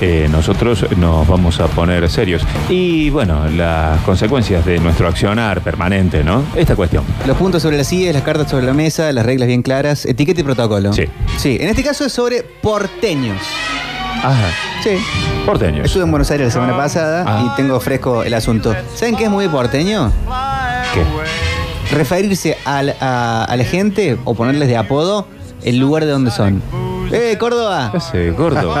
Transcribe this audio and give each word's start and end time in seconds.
eh, 0.00 0.28
nosotros 0.30 0.84
nos 0.96 1.26
vamos 1.26 1.58
a 1.60 1.66
poner 1.68 2.08
serios. 2.10 2.42
Y 2.68 3.10
bueno, 3.10 3.48
las 3.48 4.00
consecuencias 4.02 4.64
de 4.64 4.78
nuestro 4.78 5.08
accionar 5.08 5.60
permanente, 5.62 6.22
¿no? 6.24 6.42
Esta 6.54 6.76
cuestión. 6.76 7.04
Los 7.26 7.36
puntos 7.36 7.62
sobre 7.62 7.76
las 7.78 7.86
sillas, 7.86 8.12
las 8.14 8.22
cartas 8.22 8.50
sobre 8.50 8.66
la 8.66 8.74
mesa, 8.74 9.10
las 9.12 9.24
reglas 9.24 9.48
bien 9.48 9.62
claras, 9.62 10.04
etiqueta 10.04 10.40
y 10.40 10.44
protocolo. 10.44 10.92
Sí. 10.92 11.04
Sí, 11.38 11.56
en 11.60 11.68
este 11.68 11.82
caso 11.82 12.04
es 12.04 12.12
sobre 12.12 12.42
porteños. 12.42 13.38
Ajá. 14.22 14.48
Sí. 14.82 14.90
Porteños. 15.44 15.86
Estuve 15.86 16.02
en 16.04 16.10
Buenos 16.10 16.30
Aires 16.30 16.46
la 16.48 16.52
semana 16.52 16.76
pasada 16.76 17.24
Ah. 17.26 17.46
y 17.52 17.56
tengo 17.56 17.78
fresco 17.80 18.22
el 18.22 18.34
asunto. 18.34 18.74
¿Saben 18.94 19.16
qué 19.16 19.24
es 19.24 19.30
muy 19.30 19.48
porteño? 19.48 20.10
¿Qué? 20.94 21.02
Referirse 21.94 22.56
al- 22.64 22.96
a, 23.00 23.44
a 23.44 23.56
la 23.56 23.64
gente 23.64 24.18
o 24.24 24.34
ponerles 24.34 24.68
de 24.68 24.76
apodo 24.76 25.28
el 25.64 25.78
lugar 25.78 26.04
de 26.04 26.10
donde 26.10 26.30
son. 26.30 26.60
¡Eh, 27.12 27.36
Córdoba! 27.38 27.88
¿Qué 27.90 27.96
hace, 27.98 28.30
gordo? 28.32 28.74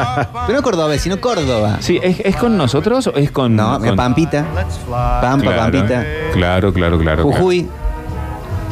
Pero 0.46 0.58
no 0.58 0.62
Córdoba, 0.62 0.96
sino 0.98 1.20
Córdoba. 1.20 1.76
Sí, 1.80 1.98
¿es, 2.02 2.20
es 2.20 2.36
con 2.36 2.56
nosotros 2.56 3.06
o 3.08 3.14
es 3.16 3.30
con.? 3.30 3.54
No, 3.56 3.78
con- 3.78 3.96
Pampita. 3.96 4.44
Pampa, 5.20 5.38
Claro, 5.52 5.56
Pampita. 5.72 6.04
Claro, 6.32 6.72
claro, 6.72 6.98
claro. 6.98 7.22
Jujuy. 7.24 7.66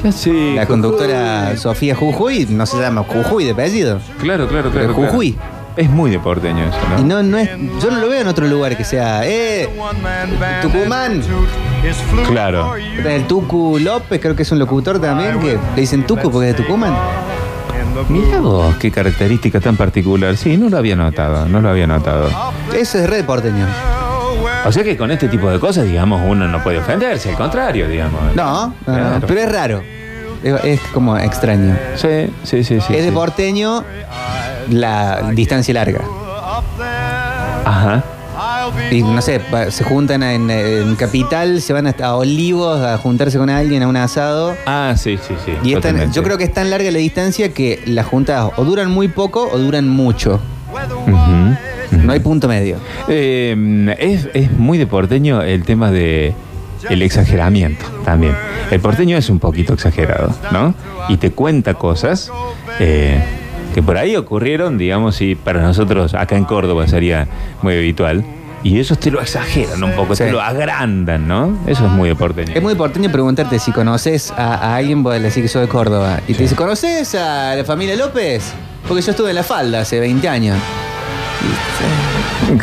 Ya 0.03 0.13
sí, 0.13 0.53
La 0.55 0.63
Jujuy. 0.63 0.67
conductora 0.67 1.57
Sofía 1.57 1.95
Jujuy 1.95 2.47
no 2.51 2.67
se 2.67 2.79
llama 2.79 3.05
Jujuy 3.05 3.45
de 3.45 3.53
apellido. 3.53 4.01
Claro, 4.21 4.47
claro, 4.49 4.71
claro. 4.71 4.93
Pero 4.93 4.95
Jujuy. 4.95 5.33
claro. 5.33 5.55
Es 5.77 5.91
muy 5.91 6.09
de 6.09 6.21
porteño 6.21 6.63
eso, 6.67 6.77
¿no? 6.89 7.01
Y 7.01 7.03
no, 7.03 7.21
no 7.25 7.37
es, 7.37 7.51
yo 7.83 7.91
no 7.91 7.99
lo 7.99 8.09
veo 8.09 8.21
en 8.21 8.29
otro 8.29 8.47
lugar 8.47 8.77
que 8.77 8.85
sea, 8.85 9.23
eh, 9.27 9.69
Tucumán. 10.63 11.21
Claro. 12.29 12.75
El 12.77 13.27
Tucu 13.27 13.79
López, 13.81 14.21
creo 14.21 14.37
que 14.37 14.43
es 14.43 14.53
un 14.53 14.61
locutor 14.61 15.01
también, 15.01 15.41
que 15.41 15.59
le 15.75 15.81
dicen 15.81 16.07
Tucu 16.07 16.31
porque 16.31 16.51
es 16.51 16.57
de 16.57 16.63
Tucumán. 16.63 16.95
Mira 18.09 18.41
vos, 18.41 18.75
qué 18.77 18.91
característica 18.91 19.61
tan 19.61 19.77
particular. 19.77 20.37
Sí, 20.37 20.57
no 20.57 20.69
lo 20.69 20.79
había 20.79 20.97
notado, 20.97 21.47
no 21.49 21.61
lo 21.61 21.69
había 21.71 21.87
notado. 21.87 22.29
Eso 22.75 22.99
es 22.99 23.09
red 23.09 23.25
porteño. 23.25 23.67
O 24.67 24.73
sea 24.73 24.83
que 24.83 24.97
con 24.97 25.11
este 25.11 25.29
tipo 25.29 25.51
de 25.51 25.61
cosas, 25.61 25.85
digamos, 25.85 26.23
uno 26.27 26.49
no 26.49 26.63
puede 26.63 26.79
ofenderse, 26.79 27.31
al 27.31 27.37
contrario, 27.37 27.89
digamos. 27.89 28.21
No, 28.35 28.67
no, 28.67 28.75
no, 28.87 28.95
Claro. 29.11 29.27
pero 29.27 29.41
es 29.41 29.53
raro. 29.53 29.83
Es, 30.43 30.65
es 30.65 30.81
como 30.93 31.17
extraño. 31.17 31.77
Sí, 31.97 32.31
sí, 32.43 32.65
sí, 32.65 32.81
sí. 32.81 32.95
es 32.97 33.05
de 33.05 33.13
porteño 33.13 33.85
la 34.71 35.31
distancia 35.33 35.73
larga. 35.75 36.01
Ajá. 37.65 38.03
Y 38.91 39.03
no 39.03 39.21
sé, 39.23 39.41
se 39.71 39.85
juntan 39.85 40.23
en, 40.23 40.51
en 40.51 40.95
Capital, 40.97 41.61
se 41.61 41.73
van 41.73 41.87
hasta 41.87 42.15
Olivos 42.17 42.81
a 42.81 42.97
juntarse 42.99 43.39
con 43.39 43.51
alguien 43.51 43.83
a 43.83 43.89
un 43.89 43.97
asado. 43.97 44.55
Ah, 44.67 44.95
sí, 44.97 45.17
sí, 45.19 45.35
sí. 45.45 45.53
Y 45.63 45.69
es 45.69 45.75
tan- 45.75 45.93
totalmente. 45.93 46.15
yo 46.15 46.23
creo 46.23 46.39
que 46.39 46.45
es 46.45 46.53
tan 46.53 46.71
larga 46.71 46.91
la 46.91 46.99
distancia 46.99 47.53
que 47.53 47.83
las 47.87 48.07
juntas 48.07 48.51
o 48.57 48.65
duran 48.65 48.91
muy 48.91 49.09
poco 49.09 49.49
o 49.53 49.59
duran 49.59 49.89
mucho. 49.89 50.41
No 52.03 52.13
hay 52.13 52.21
punto 52.21 52.49
medio. 52.49 52.77
Eh, 53.09 53.95
es, 53.99 54.29
es 54.35 54.51
muy 54.53 54.79
de 54.79 54.87
porteño 54.87 55.43
el 55.43 55.63
tema 55.65 55.91
de 55.91 56.35
el 56.91 57.03
exageramiento 57.03 57.85
también. 58.05 58.35
El 58.71 58.81
porteño 58.81 59.17
es 59.17 59.31
un 59.31 59.39
poquito 59.39 59.73
exagerado, 59.75 60.35
¿no? 60.53 60.75
Y 61.09 61.17
te 61.17 61.31
cuenta 61.31 61.75
cosas 61.75 62.31
eh, 62.81 63.23
que 63.75 63.83
por 63.83 63.97
ahí 63.97 64.17
ocurrieron, 64.17 64.77
digamos, 64.77 65.21
y 65.21 65.35
para 65.35 65.63
nosotros 65.63 66.15
acá 66.15 66.37
en 66.37 66.45
Córdoba 66.45 66.87
sería 66.89 67.27
muy 67.63 67.75
habitual. 67.75 68.25
Y 68.65 68.79
ellos 68.81 68.99
te 68.99 69.11
lo 69.11 69.21
exageran 69.21 69.85
un 69.85 69.93
poco, 69.93 70.17
Sí. 70.17 70.25
te 70.25 70.33
lo 70.33 70.41
agrandan, 70.41 71.29
¿no? 71.29 71.57
Eso 71.67 71.85
es 71.87 71.93
muy 71.93 72.09
de 72.09 72.17
porteño. 72.17 72.53
Es 72.55 72.63
muy 72.63 72.75
porteño 72.75 73.13
preguntarte 73.13 73.59
si 73.59 73.71
conoces 73.73 74.33
a, 74.33 74.55
a 74.55 74.77
alguien, 74.77 75.03
vos 75.03 75.15
le 75.15 75.21
decís 75.21 75.43
que 75.43 75.49
soy 75.49 75.63
de 75.63 75.69
Córdoba. 75.69 76.21
Y 76.27 76.33
te 76.35 76.43
dice, 76.45 76.57
¿conoces 76.57 77.15
a 77.15 77.55
la 77.55 77.65
familia 77.65 77.95
López? 77.95 78.53
Porque 78.89 79.03
yo 79.03 79.11
estuve 79.13 79.29
en 79.31 79.37
la 79.37 79.43
falda 79.45 79.83
hace 79.83 80.01
20 80.01 80.29
años. 80.29 80.57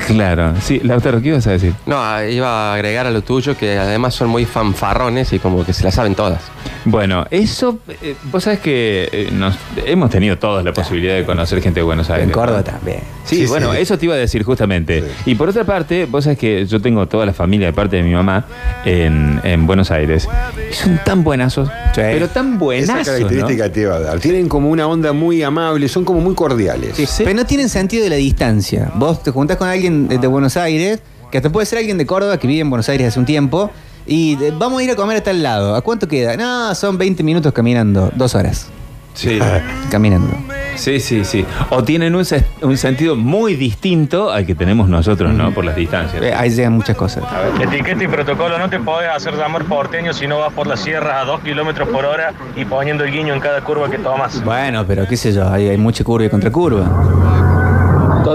Claro, 0.08 0.53
sí, 0.61 0.80
Lautaro, 0.84 1.22
¿qué 1.22 1.30
ibas 1.30 1.47
a 1.47 1.52
decir? 1.52 1.73
No, 1.86 1.95
iba 2.23 2.47
a 2.72 2.73
agregar 2.75 3.06
a 3.08 3.11
lo 3.11 3.22
tuyo 3.22 3.58
que 3.58 3.78
además 3.78 4.14
son 4.14 4.30
muy 4.30 4.45
fanfarrones 4.45 5.34
y 5.34 5.39
como 5.39 5.66
que 5.66 5.73
se 5.73 5.84
la 5.84 5.92
saben 5.92 6.16
todas. 6.16 6.42
Bueno, 6.86 7.25
eso, 7.30 7.79
eh, 8.01 8.16
vos 8.31 8.44
sabés 8.44 8.59
que 8.59 9.07
eh, 9.12 9.30
nos, 9.31 9.56
hemos 9.85 10.09
tenido 10.09 10.38
todos 10.38 10.63
la 10.63 10.74
posibilidad 10.74 11.16
de 11.16 11.25
conocer 11.25 11.62
gente 11.62 11.80
de 11.80 11.84
Buenos 11.84 12.09
Aires. 12.09 12.28
En 12.28 12.31
Córdoba 12.34 12.59
¿no? 12.59 12.63
también. 12.63 13.00
Sí, 13.25 13.41
Sí, 13.41 13.46
bueno, 13.47 13.72
sí. 13.74 13.80
eso 13.80 13.97
te 13.97 14.06
iba 14.06 14.16
a 14.16 14.18
decir 14.18 14.44
justamente. 14.44 15.03
Y 15.25 15.35
por 15.35 15.50
otra 15.50 15.63
parte, 15.63 16.06
vos 16.06 16.24
sabés 16.24 16.40
que 16.40 16.66
yo 16.66 16.81
tengo 16.81 17.07
toda 17.07 17.25
la 17.25 17.34
familia 17.34 17.68
de 17.68 17.74
parte 17.74 17.97
de 17.97 18.03
mi 18.03 18.13
mamá 18.13 18.46
en, 18.85 19.40
en 19.44 19.68
Buenos 19.68 19.91
Aires. 19.91 20.28
Y 20.69 20.74
son 20.74 21.00
tan 21.06 21.24
buenazos, 21.24 21.69
pero 21.96 22.28
tan 22.30 22.50
Esa 22.50 22.57
buenazos. 22.57 23.07
característica 23.07 23.72
te 23.72 23.85
va 23.85 23.96
a 23.96 24.00
dar. 24.00 24.19
Tienen 24.19 24.50
como 24.50 24.69
una 24.69 24.88
onda 24.88 25.13
muy 25.13 25.44
amable, 25.44 25.88
son 25.88 26.03
como 26.03 26.19
muy 26.19 26.34
cordiales. 26.34 26.96
Sí, 26.96 27.06
sí. 27.06 27.24
Pero 27.24 27.35
no 27.35 27.46
tienen 27.46 27.69
sentido 27.69 28.03
de 28.03 28.09
la 28.09 28.16
distancia. 28.16 28.91
Vos 28.96 29.22
te 29.22 29.31
juntás 29.31 29.57
con 29.57 29.68
alguien 29.68 29.81
de, 29.90 30.18
de 30.18 30.28
Buenos 30.28 30.58
Aires, 30.58 31.00
que 31.31 31.38
hasta 31.38 31.50
puede 31.50 31.66
ser 31.66 31.80
alguien 31.80 31.97
de 31.97 32.06
Córdoba 32.06 32.38
que 32.38 32.47
vive 32.47 32.62
en 32.62 32.69
Buenos 32.69 32.88
Aires 32.90 33.08
hace 33.08 33.19
un 33.19 33.25
tiempo, 33.25 33.72
y 34.06 34.36
de- 34.36 34.52
vamos 34.52 34.81
a 34.81 34.84
ir 34.84 34.92
a 34.92 34.96
comer 34.96 35.18
a 35.18 35.24
tal 35.24 35.42
lado. 35.44 35.75
¿A 35.75 35.81
cuánto 35.81 36.08
queda? 36.08 36.36
No, 36.38 36.74
son 36.75 36.97
20 36.97 37.24
minutos 37.24 37.53
caminando, 37.53 38.12
dos 38.16 38.36
horas 38.36 38.68
Sí. 39.14 39.40
caminando. 39.92 40.34
sí, 40.75 41.00
sí, 41.02 41.25
sí. 41.25 41.46
O 41.69 41.84
tienen 41.84 42.16
un, 42.16 42.24
se- 42.25 42.46
un 42.62 42.78
sentido 42.78 43.16
muy 43.18 43.56
distinto 43.56 44.31
al 44.31 44.46
que 44.46 44.56
tenemos 44.56 44.88
nosotros, 44.90 45.34
¿no? 45.34 45.53
Por 45.53 45.66
las 45.66 45.75
distancias. 45.75 46.24
Eh, 46.24 46.34
ahí 46.34 46.50
llegan 46.50 46.74
muchas 46.74 46.96
cosas. 46.96 47.24
Etiqueta 47.62 48.03
y 48.03 48.08
protocolo, 48.08 48.58
no 48.58 48.69
te 48.69 48.80
podés 48.80 49.09
hacer 49.09 49.36
llamar 49.36 49.66
porteño 49.66 50.13
si 50.13 50.28
no 50.28 50.40
vas 50.40 50.53
por 50.53 50.66
las 50.66 50.80
sierras 50.80 51.24
a 51.24 51.25
2 51.25 51.42
kilómetros 51.42 51.90
por 51.90 52.06
hora 52.06 52.34
y 52.56 52.63
poniendo 52.66 53.03
el 53.03 53.12
guiño 53.12 53.34
en 53.34 53.42
cada 53.42 53.62
curva 53.63 53.90
que 53.92 53.98
tomas. 53.98 54.44
Bueno, 54.46 54.86
pero 54.88 55.06
qué 55.08 55.18
sé 55.18 55.34
yo, 55.34 55.48
hay, 55.52 55.68
hay 55.68 55.78
mucha 55.78 56.03
curva 56.06 56.25
y 56.25 56.30
contracurva. 56.30 57.50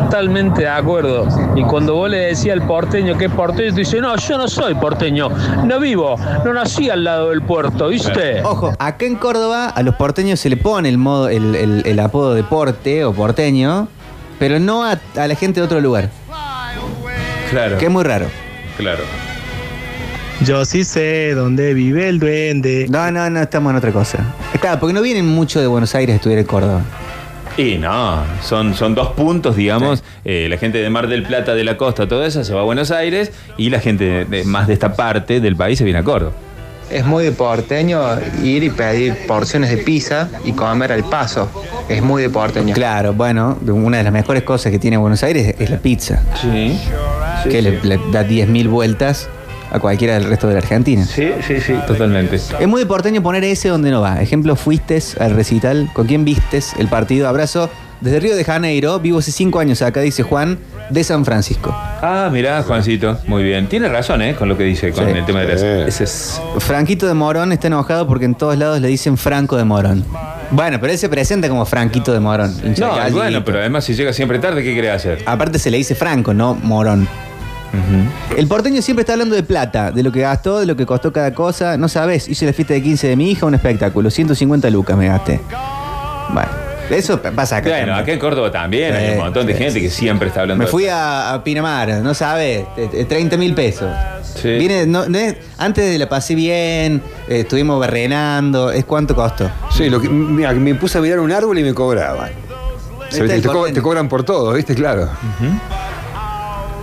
Totalmente 0.00 0.62
de 0.62 0.68
acuerdo. 0.68 1.26
Y 1.56 1.62
cuando 1.62 1.94
vos 1.94 2.10
le 2.10 2.18
decías 2.18 2.58
al 2.60 2.66
porteño 2.66 3.16
que 3.16 3.26
es 3.26 3.30
porteño, 3.32 3.72
te 3.74 3.80
dice, 3.80 4.00
no, 4.00 4.14
yo 4.16 4.36
no 4.38 4.46
soy 4.48 4.74
porteño, 4.74 5.28
no 5.64 5.80
vivo, 5.80 6.16
no 6.44 6.52
nací 6.52 6.90
al 6.90 7.04
lado 7.04 7.30
del 7.30 7.42
puerto, 7.42 7.88
¿viste? 7.88 8.42
Ojo, 8.42 8.72
acá 8.78 9.06
en 9.06 9.16
Córdoba 9.16 9.68
a 9.68 9.82
los 9.82 9.94
porteños 9.96 10.38
se 10.40 10.50
le 10.50 10.56
pone 10.56 10.88
el 10.88 10.98
modo, 10.98 11.28
el, 11.28 11.54
el- 11.54 11.82
el 11.86 12.00
apodo 12.00 12.34
de 12.34 12.42
porte 12.44 13.04
o 13.04 13.12
porteño, 13.14 13.88
pero 14.38 14.58
no 14.60 14.84
a, 14.84 14.98
a 15.16 15.26
la 15.28 15.34
gente 15.34 15.60
de 15.60 15.66
otro 15.66 15.80
lugar, 15.80 16.10
Claro. 17.50 17.78
que 17.78 17.86
es 17.86 17.90
muy 17.90 18.04
raro. 18.04 18.26
Claro. 18.76 19.02
Yo 20.44 20.64
sí 20.66 20.84
sé 20.84 21.32
dónde 21.34 21.72
vive 21.72 22.08
el 22.10 22.18
duende. 22.18 22.86
No, 22.90 23.10
no, 23.10 23.30
no, 23.30 23.40
estamos 23.40 23.70
en 23.70 23.76
otra 23.78 23.92
cosa. 23.92 24.18
Claro, 24.60 24.78
porque 24.78 24.92
no 24.92 25.00
vienen 25.00 25.26
mucho 25.26 25.60
de 25.60 25.66
Buenos 25.66 25.94
Aires 25.94 26.12
a 26.12 26.16
estudiar 26.16 26.40
en 26.40 26.44
Córdoba. 26.46 26.82
Y 27.56 27.78
no, 27.78 28.22
son, 28.42 28.74
son 28.74 28.94
dos 28.94 29.08
puntos, 29.12 29.56
digamos. 29.56 30.04
Eh, 30.24 30.46
la 30.50 30.58
gente 30.58 30.78
de 30.78 30.90
Mar 30.90 31.08
del 31.08 31.22
Plata, 31.22 31.54
de 31.54 31.64
la 31.64 31.76
costa, 31.78 32.06
todo 32.06 32.24
eso 32.24 32.44
se 32.44 32.52
va 32.52 32.60
a 32.60 32.64
Buenos 32.64 32.90
Aires 32.90 33.32
y 33.56 33.70
la 33.70 33.80
gente 33.80 34.04
de- 34.04 34.24
de- 34.26 34.44
más 34.44 34.66
de 34.66 34.74
esta 34.74 34.94
parte 34.94 35.40
del 35.40 35.56
país 35.56 35.78
se 35.78 35.84
viene 35.84 36.00
a 36.00 36.04
Córdoba. 36.04 36.32
Es 36.90 37.04
muy 37.04 37.24
de 37.24 37.32
porteño 37.32 37.98
ir 38.44 38.62
y 38.62 38.70
pedir 38.70 39.26
porciones 39.26 39.70
de 39.70 39.78
pizza 39.78 40.28
y 40.44 40.52
comer 40.52 40.92
al 40.92 41.02
paso. 41.02 41.50
Es 41.88 42.00
muy 42.02 42.22
de 42.22 42.30
porteño. 42.30 42.74
Claro, 42.74 43.12
bueno, 43.12 43.58
una 43.66 43.96
de 43.96 44.04
las 44.04 44.12
mejores 44.12 44.42
cosas 44.44 44.70
que 44.70 44.78
tiene 44.78 44.96
Buenos 44.96 45.22
Aires 45.24 45.54
es 45.58 45.70
la 45.70 45.78
pizza, 45.78 46.22
Sí. 46.40 46.78
que 47.50 47.60
Le, 47.62 47.80
le 47.82 47.98
da 48.12 48.22
10.000 48.22 48.68
vueltas 48.68 49.28
a 49.70 49.78
cualquiera 49.78 50.14
del 50.14 50.24
resto 50.24 50.46
de 50.48 50.54
la 50.54 50.58
Argentina. 50.60 51.04
Sí, 51.04 51.30
sí, 51.46 51.60
sí, 51.60 51.74
totalmente. 51.86 52.36
Es 52.36 52.68
muy 52.68 52.84
porteño 52.84 53.22
poner 53.22 53.44
ese 53.44 53.68
donde 53.68 53.90
no 53.90 54.00
va. 54.00 54.20
Ejemplo, 54.22 54.56
fuiste 54.56 55.02
al 55.20 55.32
recital, 55.32 55.90
¿con 55.92 56.06
quién 56.06 56.24
vistes 56.24 56.72
el 56.78 56.88
partido? 56.88 57.28
Abrazo 57.28 57.68
desde 58.00 58.20
Río 58.20 58.36
de 58.36 58.44
Janeiro, 58.44 59.00
vivo 59.00 59.18
hace 59.20 59.32
cinco 59.32 59.58
años 59.58 59.80
acá, 59.82 60.00
dice 60.00 60.22
Juan, 60.22 60.58
de 60.90 61.02
San 61.02 61.24
Francisco. 61.24 61.74
Ah, 61.74 62.28
mirá, 62.30 62.62
Juancito, 62.62 63.18
muy 63.26 63.42
bien. 63.42 63.68
Tiene 63.68 63.88
razón, 63.88 64.20
¿eh? 64.22 64.34
Con 64.36 64.48
lo 64.50 64.56
que 64.56 64.64
dice, 64.64 64.92
con 64.92 65.06
Sí. 65.06 65.10
el 65.12 65.24
tema 65.24 65.40
de 65.40 65.48
las... 65.48 65.60
Sí. 65.60 65.66
Ese 65.66 66.04
es... 66.04 66.40
Franquito 66.58 67.06
de 67.06 67.14
Morón 67.14 67.52
está 67.52 67.66
enojado 67.68 68.06
porque 68.06 68.26
en 68.26 68.34
todos 68.34 68.56
lados 68.58 68.80
le 68.80 68.88
dicen 68.88 69.16
Franco 69.16 69.56
de 69.56 69.64
Morón. 69.64 70.04
Bueno, 70.50 70.78
pero 70.80 70.92
él 70.92 70.98
se 70.98 71.08
presenta 71.08 71.48
como 71.48 71.64
Franquito 71.64 72.12
de 72.12 72.20
Morón. 72.20 72.54
hincha 72.64 72.86
de 73.04 73.10
No, 73.10 73.16
bueno, 73.16 73.44
pero 73.44 73.58
además 73.60 73.84
si 73.84 73.94
llega 73.94 74.12
siempre 74.12 74.38
tarde, 74.38 74.62
¿qué 74.62 74.72
quiere 74.74 74.90
hacer? 74.90 75.22
Aparte 75.26 75.58
se 75.58 75.70
le 75.70 75.78
dice 75.78 75.94
Franco, 75.94 76.34
no 76.34 76.54
Morón. 76.54 77.08
Ujú. 77.72 78.36
El 78.38 78.46
porteño 78.46 78.80
siempre 78.82 79.02
está 79.02 79.12
hablando 79.14 79.34
de 79.34 79.42
plata, 79.42 79.90
de 79.90 80.02
lo 80.02 80.10
que 80.12 80.20
gastó, 80.20 80.60
de 80.60 80.66
lo 80.66 80.76
que 80.76 80.86
costó 80.86 81.12
cada 81.12 81.34
cosa. 81.34 81.76
No 81.76 81.88
sabes, 81.88 82.28
hice 82.28 82.46
la 82.46 82.52
fiesta 82.52 82.74
de 82.74 82.82
15 82.82 83.08
de 83.08 83.16
mi 83.16 83.30
hija, 83.30 83.46
un 83.46 83.54
espectáculo. 83.54 84.10
150 84.10 84.70
lucas 84.70 84.96
me 84.96 85.08
gasté. 85.08 85.40
Bueno, 86.32 86.48
eso 86.90 87.20
pasa 87.20 87.58
acá. 87.58 87.68
Bueno, 87.70 87.86
también. 87.86 88.02
acá 88.02 88.12
en 88.12 88.18
Córdoba 88.18 88.50
también 88.50 88.94
hay 88.94 89.06
Sí, 89.06 89.12
un 89.12 89.18
montón 89.18 89.46
de 89.46 89.52
sí, 89.52 89.58
gente 89.58 89.74
sí, 89.74 89.80
que 89.82 89.90
siempre 89.90 90.28
está 90.28 90.40
hablando 90.42 90.60
Me 90.60 90.66
de- 90.66 90.70
fui 90.70 90.86
a, 90.86 91.34
a 91.34 91.44
Pinamar, 91.44 91.88
no 92.02 92.14
sabes, 92.14 92.64
30 93.08 93.36
mil 93.36 93.54
pesos. 93.54 93.90
Sí. 94.40 94.50
Viene, 94.50 94.86
no, 94.86 95.08
no 95.08 95.18
es- 95.18 95.36
antes 95.58 95.88
de 95.90 95.98
la 95.98 96.08
pasé 96.08 96.34
bien, 96.34 97.02
eh, 97.28 97.40
estuvimos 97.40 97.80
berrenando, 97.80 98.70
es 98.70 98.84
cuánto 98.84 99.14
costó. 99.14 99.50
Sí, 99.70 99.88
lo 99.90 100.00
que, 100.00 100.08
mira, 100.08 100.52
me 100.52 100.74
puse 100.74 100.98
a 100.98 101.00
mirar 101.00 101.20
un 101.20 101.32
árbol 101.32 101.58
y 101.58 101.62
me 101.62 101.74
cobraban. 101.74 102.30
Te, 103.10 103.18
el 103.20 103.28
te 103.42 103.48
co- 103.48 103.52
porteño. 103.54 103.74
te 103.74 103.82
cobran 103.82 104.08
por 104.08 104.24
todo, 104.24 104.52
¿viste? 104.52 104.74
Claro. 104.74 105.08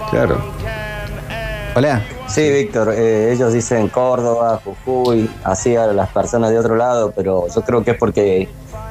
Claro. 0.10 0.53
Hola. 1.76 2.04
Sí, 2.28 2.52
Víctor, 2.52 2.94
eh, 2.96 3.34
ellos 3.34 3.52
dicen 3.52 3.88
Córdoba, 3.88 4.62
Jujuy, 4.64 5.28
así 5.44 5.76
a 5.76 5.88
las 5.88 6.10
personas 6.10 6.52
de 6.52 6.60
otro 6.60 6.76
lado, 6.76 7.12
pero 7.16 7.48
yo 7.48 7.62
creo 7.64 7.84
que 7.84 7.92
es 7.92 7.98
porque 7.98 8.48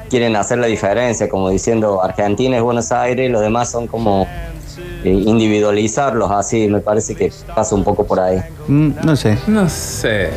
quieren 0.09 0.35
hacer 0.35 0.57
la 0.57 0.67
diferencia, 0.67 1.29
como 1.29 1.49
diciendo 1.49 2.03
Argentina 2.03 2.57
es 2.57 2.61
Buenos 2.61 2.91
Aires, 2.91 3.31
los 3.31 3.41
demás 3.41 3.71
son 3.71 3.87
como 3.87 4.27
eh, 5.03 5.09
individualizarlos 5.09 6.29
así, 6.31 6.67
me 6.67 6.81
parece 6.81 7.15
que 7.15 7.31
pasa 7.55 7.73
un 7.73 7.85
poco 7.85 8.05
por 8.05 8.19
ahí. 8.19 8.41
Mm, 8.67 8.91
no 9.01 9.15
sé. 9.15 9.37
No 9.47 9.69
sé. 9.69 10.31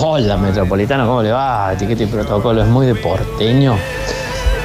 Hola, 0.00 0.38
Metropolitano, 0.38 1.06
¿cómo 1.06 1.22
le 1.22 1.32
va? 1.32 1.72
Etiqueta 1.74 2.02
y 2.02 2.06
protocolo, 2.06 2.62
es 2.62 2.68
muy 2.68 2.86
de 2.86 2.94
porteño. 2.94 3.76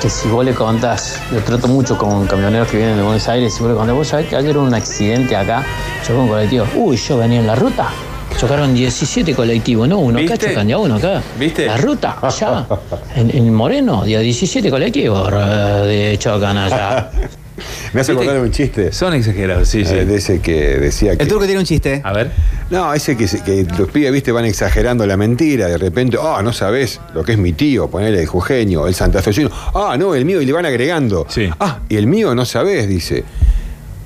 Que 0.03 0.09
si 0.09 0.27
vos 0.27 0.43
le 0.43 0.53
contás, 0.53 1.17
lo 1.31 1.39
trato 1.39 1.69
mucho 1.69 1.97
con 1.97 2.27
camioneros 2.27 2.67
que 2.67 2.75
vienen 2.75 2.97
de 2.97 3.03
Buenos 3.03 3.25
Aires, 3.29 3.53
si 3.53 3.61
vos 3.61 3.71
le 3.71 3.77
contás, 3.77 3.95
vos 3.95 4.05
sabés 4.05 4.27
que 4.27 4.35
ayer 4.35 4.57
hubo 4.57 4.65
un 4.65 4.73
accidente 4.73 5.33
acá, 5.33 5.63
chocó 6.05 6.19
un 6.23 6.27
colectivo. 6.27 6.65
Uy, 6.75 6.97
yo 6.97 7.19
venía 7.19 7.39
en 7.39 7.47
la 7.47 7.55
ruta. 7.55 7.87
Chocaron 8.37 8.73
17 8.73 9.33
colectivos, 9.33 9.87
no 9.87 9.99
uno 9.99 10.19
acá, 10.19 10.31
¿Viste? 10.33 10.49
chocan 10.49 10.67
ya 10.67 10.77
uno 10.77 10.95
acá. 10.95 11.21
¿Viste? 11.39 11.67
La 11.67 11.77
ruta, 11.77 12.17
allá. 12.21 12.67
En, 13.15 13.29
en 13.33 13.53
Moreno, 13.53 14.03
día 14.03 14.19
17 14.19 14.69
colectivos 14.69 15.31
de 15.85 16.17
chocan 16.19 16.57
allá. 16.57 17.09
Me 17.93 18.01
hace 18.01 18.11
acordar 18.13 18.39
un 18.39 18.51
chiste. 18.51 18.91
Son 18.91 19.13
exagerados, 19.13 19.67
sí, 19.69 19.85
sí. 19.85 19.93
eh, 19.93 20.05
De 20.05 20.15
ese 20.15 20.39
que 20.39 20.79
decía 20.79 21.15
que. 21.15 21.23
El 21.23 21.29
turco 21.29 21.45
tiene 21.45 21.59
un 21.59 21.65
chiste. 21.65 22.01
A 22.03 22.11
ver. 22.13 22.31
No, 22.71 22.93
ese 22.93 23.15
que, 23.15 23.27
los 23.77 23.89
pibes, 23.89 24.11
viste, 24.11 24.31
van 24.31 24.45
exagerando 24.45 25.05
la 25.05 25.15
mentira. 25.15 25.67
De 25.67 25.77
repente, 25.77 26.17
ah, 26.21 26.41
no 26.43 26.51
sabes 26.53 26.99
lo 27.13 27.23
que 27.23 27.33
es 27.33 27.37
mi 27.37 27.53
tío, 27.53 27.87
ponerle 27.89 28.21
el 28.21 28.25
jujeño, 28.27 28.87
el 28.87 28.95
santafesino. 28.95 29.51
Ah, 29.75 29.95
no, 29.99 30.15
el 30.15 30.25
mío, 30.25 30.41
y 30.41 30.45
le 30.45 30.53
van 30.53 30.65
agregando. 30.65 31.27
Sí. 31.29 31.49
Ah, 31.59 31.79
y 31.87 31.95
el 31.97 32.07
mío 32.07 32.33
no 32.33 32.45
sabés, 32.45 32.87
dice. 32.87 33.23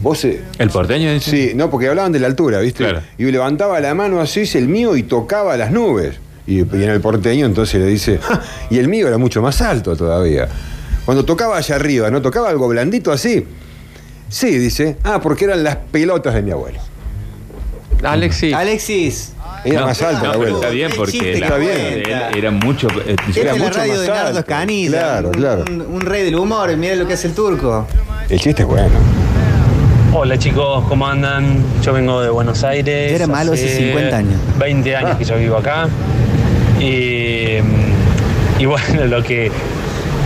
Vos. 0.01 0.24
eh, 0.25 0.42
¿El 0.60 0.69
porteño 0.69 1.12
dice? 1.13 1.31
Sí, 1.31 1.51
no, 1.56 1.69
porque 1.72 1.88
hablaban 1.88 2.12
de 2.12 2.19
la 2.19 2.28
altura, 2.28 2.60
¿viste? 2.60 2.83
Claro. 2.83 3.01
Y 3.18 3.24
levantaba 3.31 3.80
la 3.80 3.94
mano 3.95 4.19
así, 4.19 4.42
es 4.42 4.56
el 4.56 4.68
mío, 4.68 4.95
y 4.98 5.04
tocaba 5.04 5.56
las 5.57 5.72
nubes. 5.72 6.16
Y, 6.45 6.57
y 6.60 6.62
en 6.83 6.90
el 6.90 7.01
porteño 7.01 7.45
entonces 7.45 7.80
le 7.81 7.88
dice, 7.88 8.19
"Ja, 8.22 8.42
y 8.69 8.78
el 8.80 8.88
mío 8.88 9.07
era 9.07 9.18
mucho 9.18 9.42
más 9.42 9.62
alto 9.62 9.95
todavía. 9.95 10.48
Cuando 11.06 11.24
tocaba 11.25 11.57
allá 11.57 11.75
arriba, 11.75 12.10
¿no? 12.12 12.22
Tocaba 12.22 12.50
algo 12.50 12.68
blandito 12.68 13.12
así. 13.12 13.45
Sí, 14.29 14.57
dice, 14.57 14.97
ah, 15.03 15.19
porque 15.21 15.45
eran 15.45 15.63
las 15.63 15.75
pelotas 15.77 16.33
de 16.33 16.41
mi 16.41 16.51
abuelo. 16.51 16.79
Alexis. 18.03 18.53
Alexis. 18.53 19.33
Era 19.65 19.79
No, 19.81 19.88
más 19.88 20.01
alto 20.01 20.19
no, 20.19 20.25
el 20.29 20.33
abuelo. 20.35 20.56
está 20.56 20.69
bien 20.69 20.91
porque 20.95 21.39
la 21.39 21.47
que 21.47 21.51
voz 21.53 21.59
bien. 21.59 21.75
de 21.77 21.94
él 21.94 22.03
cuenta. 22.03 22.29
era 22.38 22.51
mucho. 22.51 22.88
eh, 23.06 23.15
Era 23.35 23.51
es 23.53 23.57
la 23.59 23.63
mucho 23.65 23.77
radio 23.79 23.94
más 23.94 24.01
de 24.01 24.07
Nardo. 24.07 24.44
Claro, 24.91 25.27
un, 25.29 25.33
claro. 25.33 25.65
Un, 25.69 25.81
un 25.81 26.01
rey 26.01 26.24
del 26.25 26.35
humor. 26.35 26.75
Mira 26.77 26.95
lo 26.95 27.07
que 27.07 27.13
hace 27.13 27.27
el 27.27 27.33
turco. 27.33 27.88
El 28.29 28.39
chiste 28.39 28.62
es 28.62 28.68
bueno. 28.68 28.89
Hola 30.13 30.38
chicos, 30.38 30.85
¿cómo 30.88 31.07
andan? 31.07 31.57
Yo 31.81 31.91
vengo 31.94 32.21
de 32.21 32.30
Buenos 32.30 32.63
Aires. 32.63 33.09
Ya 33.09 33.15
era 33.15 33.27
malo 33.27 33.53
hace 33.53 33.68
50 33.77 34.15
años. 34.18 34.39
20 34.59 34.95
años 34.95 35.18
que 35.18 35.25
yo 35.25 35.38
vivo 35.38 35.57
acá. 35.57 35.88
Y, 36.80 37.57
y 38.59 38.65
bueno, 38.65 39.06
lo 39.07 39.23
que 39.23 39.51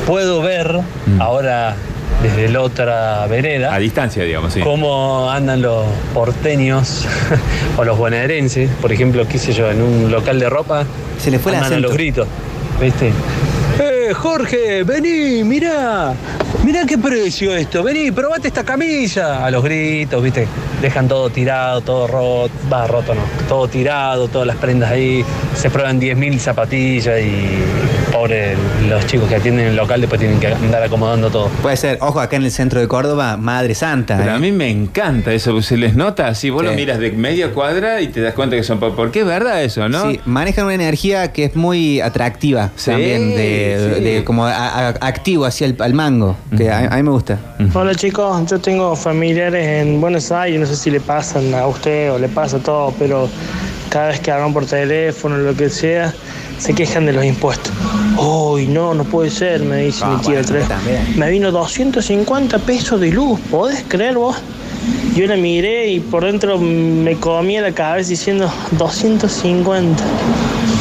puedo 0.06 0.42
ver 0.42 0.82
ahora 1.20 1.76
desde 2.22 2.50
la 2.50 2.62
otra 2.62 3.26
vereda, 3.28 3.74
A 3.74 3.80
distancia, 3.80 4.24
digamos, 4.24 4.54
sí. 4.54 4.60
cómo 4.62 5.30
andan 5.32 5.62
los 5.62 5.86
porteños 6.14 7.06
o 7.78 7.84
los 7.84 7.98
bonaerenses, 7.98 8.70
por 8.82 8.92
ejemplo, 8.92 9.28
qué 9.28 9.38
sé 9.40 9.54
yo, 9.54 9.70
en 9.72 9.82
un 9.82 10.12
local 10.12 10.40
de 10.40 10.50
ropa, 10.50 10.86
Se 11.20 11.32
le 11.32 11.40
fue 11.40 11.52
el 11.52 11.58
andan 11.58 11.72
a 11.72 11.76
acento. 11.76 11.88
los 11.88 11.98
gritos, 11.98 12.28
¿viste? 12.80 13.12
¡Eh, 13.80 14.14
Jorge, 14.14 14.84
vení, 14.84 15.44
mirá! 15.44 16.14
Mirá 16.64 16.86
qué 16.86 16.98
precio 16.98 17.56
esto, 17.56 17.82
vení, 17.84 18.12
probate 18.12 18.48
esta 18.48 18.64
camisa. 18.64 19.46
A 19.46 19.52
los 19.52 19.64
gritos, 19.64 20.22
¿viste? 20.24 20.48
Dejan 20.82 21.08
todo 21.08 21.30
tirado, 21.30 21.82
todo 21.82 22.08
roto, 22.08 22.52
va, 22.72 22.88
roto 22.88 23.14
no, 23.16 23.22
todo 23.48 23.68
tirado, 23.68 24.28
todas 24.28 24.48
las 24.48 24.58
prendas 24.58 24.92
ahí, 24.92 25.24
se 25.56 25.70
prueban 25.70 26.00
10.000 26.00 26.38
zapatillas 26.40 27.20
y 27.22 27.60
pobre 28.12 28.56
los 28.90 29.06
chicos 29.08 29.28
que 29.30 29.36
atienden 29.36 29.68
el 29.68 29.76
local 29.76 30.02
después 30.02 30.20
tienen 30.20 30.40
que 30.40 30.48
andar 30.48 30.84
acomodando 30.84 31.30
todo. 31.30 31.48
Puede 31.62 31.78
ser, 31.78 31.98
ojo, 32.02 32.20
acá 32.20 32.36
en 32.36 32.44
el 32.44 32.52
centro 32.52 32.80
de 32.80 32.88
Córdoba, 32.88 33.38
Madre 33.38 33.74
Santa. 33.76 34.18
Pero 34.18 34.32
¿eh? 34.32 34.36
a 34.36 34.40
mí 34.40 34.52
me 34.52 34.70
encanta 34.70 35.32
eso, 35.34 35.60
se 35.62 35.78
les 35.78 35.96
nota 35.96 36.28
así, 36.28 36.50
vos 36.50 36.62
Sí. 36.62 36.68
lo 36.68 36.74
miras 36.74 37.00
de 37.00 37.12
media 37.12 37.52
cuadra 37.52 38.02
y 38.02 38.08
te 38.08 38.22
das 38.22 38.34
cuenta 38.34 38.56
que 38.56 38.64
son... 38.64 38.80
por- 38.80 38.96
Porque 38.96 39.20
es 39.22 39.26
verdad 39.26 39.64
eso, 39.64 39.88
¿no? 39.90 40.10
Sí, 40.12 40.20
manejan 40.26 40.66
una 40.66 40.74
energía 40.76 41.32
que 41.32 41.46
es 41.46 41.56
muy 41.56 42.02
atractiva 42.02 42.72
Sí, 42.76 42.92
también, 42.92 43.30
de, 43.36 43.94
sí. 43.98 44.04
de 44.04 44.24
como 44.24 44.46
a- 44.46 44.88
a- 44.90 44.96
activo 45.02 45.46
hacia 45.46 45.66
el 45.68 45.76
al 45.80 45.94
mango, 45.94 46.36
que 46.58 46.70
a, 46.70 46.88
a 46.88 46.98
mí 46.98 47.04
me 47.04 47.12
gusta. 47.12 47.38
Hola 47.74 47.96
chicos, 47.96 48.46
yo 48.50 48.60
tengo 48.60 48.96
familiares 48.96 49.66
en 49.86 50.02
Buenos 50.02 50.32
Aires, 50.32 50.60
no 50.60 50.66
sé 50.66 50.76
si 50.76 50.92
le 50.92 51.00
pasan 51.00 51.54
a 51.54 51.68
usted 51.68 52.12
o 52.12 52.20
le 52.20 52.28
pasa 52.28 52.58
a 52.58 52.60
todo, 52.60 52.94
pero 53.00 53.30
cada 53.90 54.10
vez 54.10 54.20
que 54.20 54.32
hablan 54.32 54.54
por 54.54 54.66
teléfono 54.66 55.36
o 55.36 55.38
lo 55.40 55.56
que 55.56 55.70
sea, 55.70 56.14
se 56.58 56.74
quejan 56.74 57.06
de 57.06 57.14
los 57.14 57.26
impuestos. 57.26 57.72
Uy, 58.18 58.68
no, 58.68 58.94
no 58.94 59.04
puede 59.04 59.30
ser, 59.32 59.62
me 59.62 59.78
dice 59.78 60.04
Ah, 60.06 60.16
mi 60.18 60.22
tía 60.22 60.42
también. 60.44 61.18
Me 61.18 61.30
vino 61.32 61.52
250 61.52 62.60
pesos 62.60 63.00
de 63.00 63.10
luz, 63.12 63.40
¿podés 63.50 63.84
creer 63.88 64.16
vos? 64.16 64.38
Yo 65.16 65.28
la 65.28 65.36
miré 65.36 65.88
y 65.90 66.00
por 66.00 66.24
dentro 66.26 66.58
me 66.58 67.16
comía 67.16 67.62
la 67.62 67.72
cabeza 67.72 68.10
diciendo 68.10 68.52
250. 68.72 70.04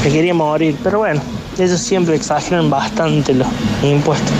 Me 0.04 0.10
quería 0.10 0.34
morir, 0.34 0.76
pero 0.82 0.98
bueno, 1.00 1.20
ellos 1.58 1.80
siempre 1.80 2.14
exageran 2.16 2.70
bastante 2.70 3.34
los 3.34 3.48
impuestos. 3.82 4.32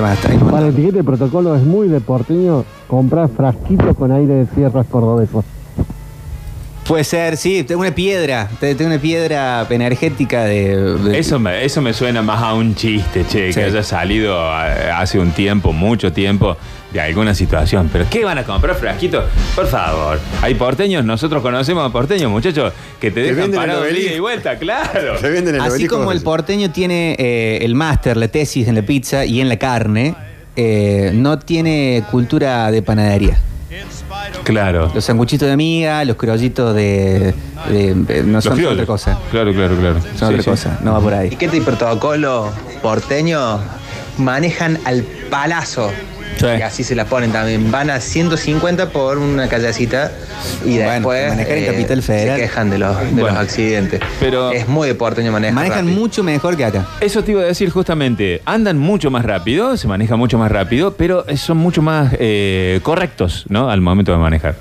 Para 0.00 0.66
el 0.66 0.74
etiquete 0.74 0.98
de 0.98 1.04
protocolo 1.04 1.56
es 1.56 1.62
muy 1.62 1.88
de 1.88 2.00
porteño 2.00 2.64
comprar 2.86 3.30
frasquitos 3.30 3.96
con 3.96 4.12
aire 4.12 4.34
de 4.34 4.46
sierras 4.46 4.86
cordobesos. 4.88 5.42
Puede 6.86 7.02
ser, 7.02 7.36
sí, 7.36 7.64
tengo 7.64 7.80
una 7.80 7.90
piedra, 7.94 8.48
te- 8.60 8.74
tengo 8.76 8.90
una 8.92 9.00
piedra 9.00 9.66
energética 9.68 10.44
de... 10.44 10.76
de- 10.94 11.18
Eso 11.18 11.40
me, 11.40 11.64
eso 11.64 11.82
me 11.82 11.92
suena 11.92 12.22
más 12.22 12.40
a 12.40 12.54
un 12.54 12.76
chiste, 12.76 13.24
che, 13.28 13.52
Sí. 13.52 13.58
que 13.58 13.64
haya 13.66 13.82
salido 13.82 14.36
eh, 14.36 14.90
hace 14.94 15.18
un 15.18 15.32
tiempo, 15.32 15.72
mucho 15.72 16.12
tiempo, 16.12 16.56
de 16.92 17.00
alguna 17.00 17.34
situación. 17.34 17.90
Pero 17.92 18.06
¿qué 18.08 18.24
van 18.24 18.38
a 18.38 18.44
comprar 18.44 18.76
frasquitos? 18.76 19.24
Por 19.56 19.66
favor. 19.66 20.20
Hay 20.42 20.54
porteños, 20.54 21.04
nosotros 21.04 21.42
conocemos 21.42 21.84
a 21.84 21.90
porteños, 21.92 22.30
muchachos, 22.30 22.72
que 23.00 23.10
te 23.10 23.20
dejan 23.20 23.36
venden 23.50 23.60
el 23.60 23.66
parado 23.66 23.82
de 23.82 24.00
ida 24.00 24.12
y 24.12 24.20
vuelta, 24.20 24.56
claro. 24.56 25.18
Se 25.18 25.28
venden 25.28 25.56
el 25.56 25.60
Así 25.62 25.70
obelisco 25.70 25.96
como 25.98 26.12
el 26.12 26.20
porteño 26.22 26.70
tiene 26.70 27.16
eh, 27.18 27.58
el 27.62 27.74
máster, 27.74 28.16
la 28.16 28.28
tesis 28.28 28.68
en 28.68 28.76
la 28.76 28.82
pizza 28.82 29.24
y 29.24 29.40
en 29.40 29.48
la 29.48 29.56
carne, 29.56 30.14
eh, 30.54 31.10
no 31.14 31.36
tiene 31.40 32.04
cultura 32.12 32.70
de 32.70 32.80
panadería. 32.82 33.38
Claro. 34.44 34.90
Los 34.94 35.04
sanguchitos 35.04 35.46
de 35.46 35.52
amiga, 35.52 36.04
los 36.04 36.16
criollitos 36.16 36.74
de... 36.74 37.34
de- 37.68 37.94
de- 37.94 38.22
no 38.22 38.34
Los 38.34 38.44
son 38.44 38.54
criollos. 38.54 38.74
otra 38.74 38.86
cosa. 38.86 39.18
Claro, 39.30 39.52
claro, 39.52 39.76
claro. 39.76 40.00
Son 40.00 40.16
Sí, 40.16 40.24
otra 40.24 40.42
sí. 40.42 40.50
cosa, 40.50 40.78
no 40.82 40.92
va 40.92 41.00
por 41.00 41.14
ahí. 41.14 41.36
Y 41.40 41.60
protocolo 41.60 42.50
porteño 42.82 43.58
manejan 44.18 44.78
al 44.84 45.02
palazo. 45.30 45.90
Sí. 46.38 46.46
Y 46.58 46.62
así 46.62 46.84
se 46.84 46.94
la 46.94 47.06
ponen 47.06 47.32
también. 47.32 47.70
Van 47.70 47.88
a 47.90 47.98
150 48.00 48.90
por 48.90 49.18
una 49.18 49.48
callecita 49.48 50.12
y 50.64 50.76
Bueno, 50.76 50.90
después 50.92 51.24
eh, 51.24 51.28
manejar 51.30 51.56
en 51.58 51.66
Capital 51.66 52.02
Federal. 52.02 52.36
se 52.36 52.42
quejan 52.42 52.70
de 52.70 52.78
los, 52.78 52.98
de 53.00 53.04
Bueno, 53.12 53.28
los 53.28 53.36
accidentes. 53.38 54.00
pero- 54.20 54.50
es 54.52 54.68
muy 54.68 54.88
de 54.88 54.94
porteño 54.94 55.32
manejar. 55.32 55.54
Manejan 55.54 55.86
rápido. 55.86 55.98
mucho 56.00 56.22
mejor 56.22 56.56
que 56.56 56.64
acá. 56.66 56.86
Eso 57.00 57.24
te 57.24 57.32
iba 57.32 57.40
a 57.42 57.44
decir 57.46 57.70
justamente, 57.70 58.42
andan 58.44 58.76
mucho 58.78 59.10
más 59.10 59.24
rápido, 59.24 59.76
se 59.76 59.88
maneja 59.88 60.16
mucho 60.16 60.36
más 60.38 60.50
rápido, 60.52 60.92
pero 60.96 61.24
son 61.36 61.56
mucho 61.56 61.80
más 61.82 62.12
eh, 62.18 62.80
correctos, 62.82 63.46
¿no? 63.48 63.70
Al 63.70 63.80
momento 63.80 64.12
de 64.12 64.18
manejar. 64.18 64.54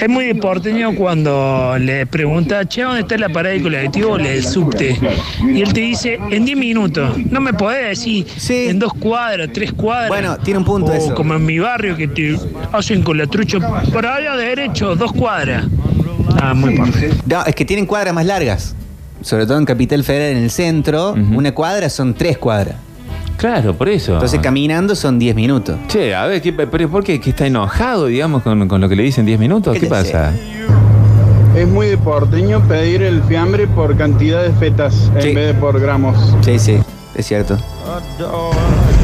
Es 0.00 0.08
muy 0.08 0.32
porteño 0.34 0.94
cuando 0.94 1.76
le 1.78 2.06
pregunta, 2.06 2.64
che, 2.66 2.82
¿dónde 2.82 3.00
está 3.00 3.16
la 3.18 3.28
parada 3.28 3.52
del 3.54 3.62
colectivo 3.62 4.12
o 4.12 4.18
del 4.18 4.42
subte? 4.44 4.98
Y 5.46 5.60
él 5.60 5.72
te 5.72 5.80
dice, 5.80 6.18
en 6.30 6.44
10 6.44 6.56
minutos. 6.58 7.16
No 7.30 7.40
me 7.40 7.52
podés 7.52 7.88
decir, 7.90 8.26
Sí. 8.36 8.68
en 8.68 8.78
dos 8.78 8.94
cuadras, 8.94 9.50
tres 9.52 9.72
cuadras. 9.72 10.08
Bueno, 10.08 10.38
tiene 10.38 10.58
un 10.58 10.64
punto 10.64 10.92
o 10.92 10.94
eso. 10.94 11.14
como 11.14 11.34
en 11.34 11.44
mi 11.44 11.58
barrio 11.58 11.96
que 11.96 12.08
te 12.08 12.36
hacen 12.72 13.02
con 13.02 13.18
la 13.18 13.26
trucha, 13.26 13.58
por 13.92 14.06
allá 14.06 14.36
derecho, 14.36 14.96
dos 14.96 15.12
cuadras. 15.12 15.66
Ah, 16.40 16.54
muy 16.54 16.74
porteño. 16.76 17.14
No, 17.26 17.44
es 17.44 17.54
que 17.54 17.64
tienen 17.64 17.86
cuadras 17.86 18.14
más 18.14 18.24
largas. 18.26 18.74
Sobre 19.20 19.46
todo 19.46 19.58
en 19.58 19.64
Capital 19.66 20.02
Federal, 20.02 20.36
en 20.36 20.42
el 20.44 20.50
centro, 20.50 21.12
una 21.12 21.52
cuadra 21.52 21.88
son 21.90 22.14
tres 22.14 22.38
cuadras. 22.38 22.76
Claro, 23.42 23.74
por 23.74 23.88
eso. 23.88 24.12
Entonces 24.12 24.38
caminando 24.40 24.94
son 24.94 25.18
10 25.18 25.34
minutos. 25.34 25.76
Che, 25.88 26.14
a 26.14 26.26
ver, 26.26 26.40
¿qué, 26.40 26.52
pero 26.52 26.88
¿por 26.88 27.02
qué? 27.02 27.20
¿Que 27.20 27.30
está 27.30 27.44
enojado, 27.44 28.06
digamos, 28.06 28.42
con, 28.44 28.68
con 28.68 28.80
lo 28.80 28.88
que 28.88 28.94
le 28.94 29.02
dicen 29.02 29.26
10 29.26 29.40
minutos? 29.40 29.74
¿Qué 29.74 29.80
¿Qué, 29.80 29.86
le 29.86 29.90
pasa? 29.90 30.32
Es 31.56 31.66
muy 31.66 31.88
de 31.88 31.98
porteño 31.98 32.60
pedir 32.68 33.02
el 33.02 33.20
fiambre 33.24 33.66
por 33.66 33.96
cantidad 33.96 34.44
de 34.44 34.52
fetas 34.52 35.10
Sí. 35.20 35.30
en 35.30 35.34
vez 35.34 35.46
de 35.48 35.54
por 35.54 35.80
gramos. 35.80 36.16
Sí, 36.42 36.56
sí, 36.60 36.78
es 37.16 37.26
cierto. 37.26 37.58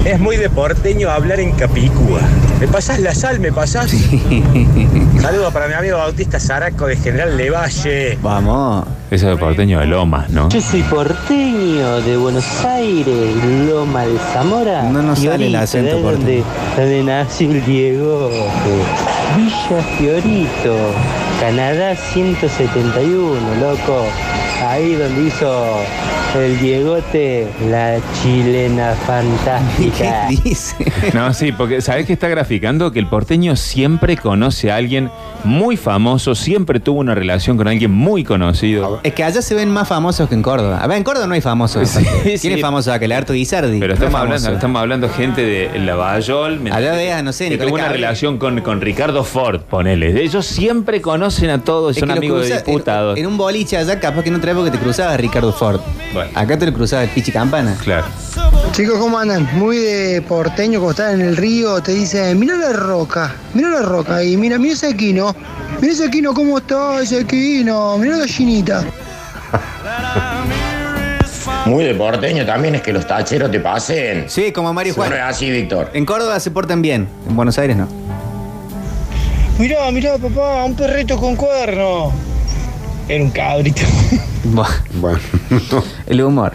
Es 0.05 0.19
muy 0.19 0.37
de 0.37 0.49
porteño 0.49 1.11
hablar 1.11 1.41
en 1.41 1.53
Capicúa. 1.53 2.21
¿Me 2.61 2.69
pasás 2.69 2.99
la 3.01 3.15
sal? 3.15 3.41
¿Me 3.41 3.53
pasás? 3.53 3.91
Saludos 5.21 5.53
para 5.53 5.69
mi 5.69 5.75
amigo 5.75 5.99
Bautista 5.99 6.41
Zaraco 6.41 6.87
de 6.87 6.97
General 6.97 7.37
Levalle. 7.37 8.19
Vamos. 8.23 8.87
Eso 9.11 9.29
de 9.29 9.37
porteño 9.37 9.81
de 9.81 9.87
Lomas, 9.87 10.29
¿no? 10.31 10.49
Yo 10.51 10.61
soy 10.61 10.83
porteño 10.83 12.01
de 12.03 12.17
Buenos 12.17 12.65
Aires, 12.65 13.37
Loma 13.69 14.05
de 14.05 14.19
Zamora. 14.33 14.83
No 14.83 15.03
nos 15.03 15.19
sale 15.19 15.47
el 15.47 15.57
acento 15.57 15.97
de 15.97 16.03
porteño. 16.03 16.45
Donde, 16.45 16.45
donde 16.77 17.03
nació 17.05 17.51
el 17.51 17.65
Diego. 17.65 18.31
Villa 19.37 19.83
Fiorito, 19.97 20.77
Canadá 21.41 21.95
171, 21.97 23.55
loco. 23.61 24.07
Ahí 24.67 24.95
donde 24.95 25.23
hizo 25.23 25.81
el 26.37 26.59
Diegote 26.61 27.49
la 27.69 27.99
chilena 28.21 28.95
fantástica. 29.07 30.29
¿Qué 30.29 30.37
dice? 30.45 30.77
No, 31.15 31.33
sí, 31.33 31.53
porque 31.53 31.81
¿sabes 31.81 32.07
qué 32.07 32.13
está 32.13 32.29
graficando? 32.29 32.93
Que 32.93 32.99
el 32.99 33.07
porteño 33.07 33.57
siempre 33.57 34.17
conoce 34.17 34.71
a 34.71 34.77
alguien 34.77 35.11
muy 35.45 35.77
famoso, 35.77 36.35
siempre 36.35 36.81
tuvo 36.81 37.01
una 37.01 37.15
relación 37.15 37.57
con 37.57 37.69
alguien 37.69 37.91
muy 37.91 38.25
conocido. 38.25 39.01
Es 39.03 39.13
que 39.15 39.25
allá 39.25 39.41
se 39.43 39.55
ven 39.55 39.71
más 39.71 39.89
famosos 39.89 40.29
que 40.29 40.35
en 40.35 40.43
Córdoba. 40.43 40.79
A 40.83 40.87
ver, 40.87 40.99
en 40.99 41.05
Córdoba 41.05 41.27
no 41.27 41.35
hay 41.35 41.41
famosos. 41.41 41.89
Sí, 41.99 42.05
¿Quién 42.23 42.39
sí. 42.39 42.53
es 42.53 42.61
famoso 42.61 42.93
acá? 42.93 43.05
El 43.05 43.13
Arto 43.13 43.33
Guizardi. 43.33 43.79
Pero 43.81 43.95
No 43.95 43.95
es 43.95 44.01
estamos 44.01 44.21
hablando, 44.21 44.53
estamos 44.53 44.81
hablando 44.83 45.09
gente 45.09 45.43
de 45.43 45.79
Lavallol. 45.79 46.61
¿me 46.61 46.71
Allá 46.71 46.93
veas, 46.93 47.23
no 47.23 47.33
sé, 47.33 47.49
Que 47.49 47.57
tuvo 47.59 47.75
una 47.75 47.85
Cabrera. 47.85 47.93
relación 48.07 48.39
con, 48.39 48.61
con 48.61 48.81
Ricardo 48.81 49.25
Ford, 49.25 49.61
ponele. 49.63 50.23
Ellos 50.23 50.45
siempre 50.47 51.01
conocen 51.01 51.51
a 51.51 51.63
todos, 51.65 51.97
Es 51.97 52.01
son 52.01 52.11
amigos 52.11 52.49
de 52.49 52.57
diputados. 52.57 53.17
En, 53.17 53.25
en 53.25 53.31
un 53.31 53.39
boliche 53.39 53.77
allá, 53.77 53.99
capaz 54.01 54.23
que 54.23 54.29
en 54.29 54.35
otra 54.37 54.53
época 54.53 54.71
te 54.71 54.79
cruzaba 54.79 55.17
Ricardo 55.17 55.53
Ford. 55.53 55.81
Acá 56.35 56.59
te 56.59 56.67
lo 56.67 56.73
cruzaba 56.73 57.05
el 57.05 57.11
Pichi 57.11 57.33
Campana. 57.33 57.77
Claro. 57.83 58.07
Chicos, 58.73 58.99
¿cómo 58.99 59.19
andan? 59.19 59.49
Muy 59.57 59.77
de 59.79 60.23
porteño, 60.23 60.79
como 60.79 60.91
están 60.91 61.21
en 61.21 61.27
el 61.27 61.37
río, 61.37 61.81
te 61.83 61.93
dicen, 61.93 62.39
mira 62.39 62.57
la 62.57 62.73
roca, 62.73 63.35
mira 63.55 63.71
la 63.71 63.83
roca 63.83 64.23
y 64.23 64.37
mira, 64.37 64.59
mira 64.59 64.75
ese 64.75 64.91
equino, 64.91 65.28
mira 65.81 65.93
ese 65.93 66.07
equino, 66.07 66.35
¿cómo 66.35 66.59
está 66.59 67.01
ese 67.01 67.21
equino? 67.21 67.99
Mira 67.99 68.17
la 68.17 68.27
gallinita. 68.27 68.85
Muy 71.67 71.85
de 71.85 71.95
porteño 71.95 72.47
también 72.47 72.75
es 72.77 72.83
que 72.83 72.93
los 72.93 73.07
tacheros 73.07 73.51
te 73.51 73.61
pasen. 73.61 74.25
Sí, 74.29 74.53
como 74.53 74.73
Mario 74.73 74.95
Juan. 74.95 75.11
No 75.11 75.17
es 75.17 75.23
así, 75.23 75.51
Víctor. 75.51 75.91
En 75.93 76.07
Córdoba 76.07 76.39
se 76.41 76.51
portan 76.51 76.83
bien, 76.83 77.09
en 77.29 77.37
Buenos 77.37 77.59
Aires 77.59 77.77
no. 77.77 77.89
Mirá, 79.59 79.91
mirá, 79.91 80.17
papá, 80.19 80.65
un 80.65 80.75
perrito 80.75 81.19
con 81.19 81.37
cuerno. 81.37 82.13
Era 83.09 83.25
un 83.25 83.31
cabrito. 83.31 83.83
Bueno. 84.45 85.19
El 86.07 86.23
humor. 86.23 86.55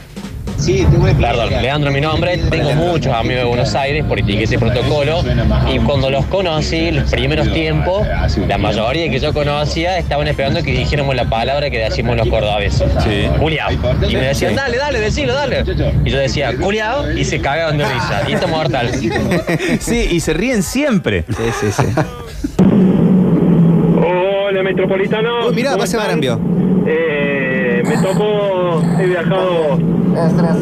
Sí, 0.63 0.87
Perdón, 1.19 1.49
Leandro 1.61 1.91
mi 1.91 1.99
nombre, 1.99 2.37
tengo 2.37 2.73
muchos 2.73 3.13
amigos 3.13 3.39
de 3.39 3.43
Buenos 3.43 3.75
Aires 3.75 4.05
por 4.05 4.17
etiqueta 4.17 4.55
y 4.55 4.57
protocolo 4.57 5.21
y 5.69 5.77
cuando 5.79 6.09
los 6.09 6.25
conocí, 6.27 6.89
los 6.89 7.11
primeros 7.11 7.51
tiempos, 7.51 8.07
la 8.47 8.57
mayoría 8.57 9.09
que 9.09 9.19
yo 9.19 9.33
conocía 9.33 9.97
estaban 9.97 10.25
esperando 10.29 10.63
que 10.63 10.71
dijéramos 10.71 11.17
la 11.17 11.25
palabra 11.29 11.69
que 11.69 11.79
decimos 11.79 12.15
los 12.15 12.29
cordobeses. 12.29 12.81
Culiao. 13.37 13.71
Y 14.07 14.15
me 14.15 14.27
decían, 14.27 14.55
dale, 14.55 14.77
dale, 14.77 15.01
decilo, 15.01 15.33
dale. 15.33 15.65
Y 16.05 16.09
yo 16.09 16.17
decía, 16.17 16.55
culiao, 16.55 17.11
y 17.11 17.25
se 17.25 17.41
cagaban 17.41 17.77
de 17.77 17.83
risa. 17.83 18.21
Y 18.29 18.33
esto 18.33 18.47
mortal. 18.47 18.89
sí, 19.81 20.07
y 20.11 20.19
se 20.21 20.33
ríen 20.33 20.63
siempre. 20.63 21.25
Sí, 21.27 21.43
sí, 21.59 21.71
sí. 21.73 21.83
Hola, 24.01 24.63
Metropolitano. 24.63 25.47
Uy, 25.47 25.55
mirá, 25.55 25.71
¿Cómo 25.71 25.81
pase? 25.81 25.97
Marambio. 25.97 26.52
Me 27.93 28.01
tocó, 28.01 28.81
he 28.99 29.05
viajado 29.05 29.77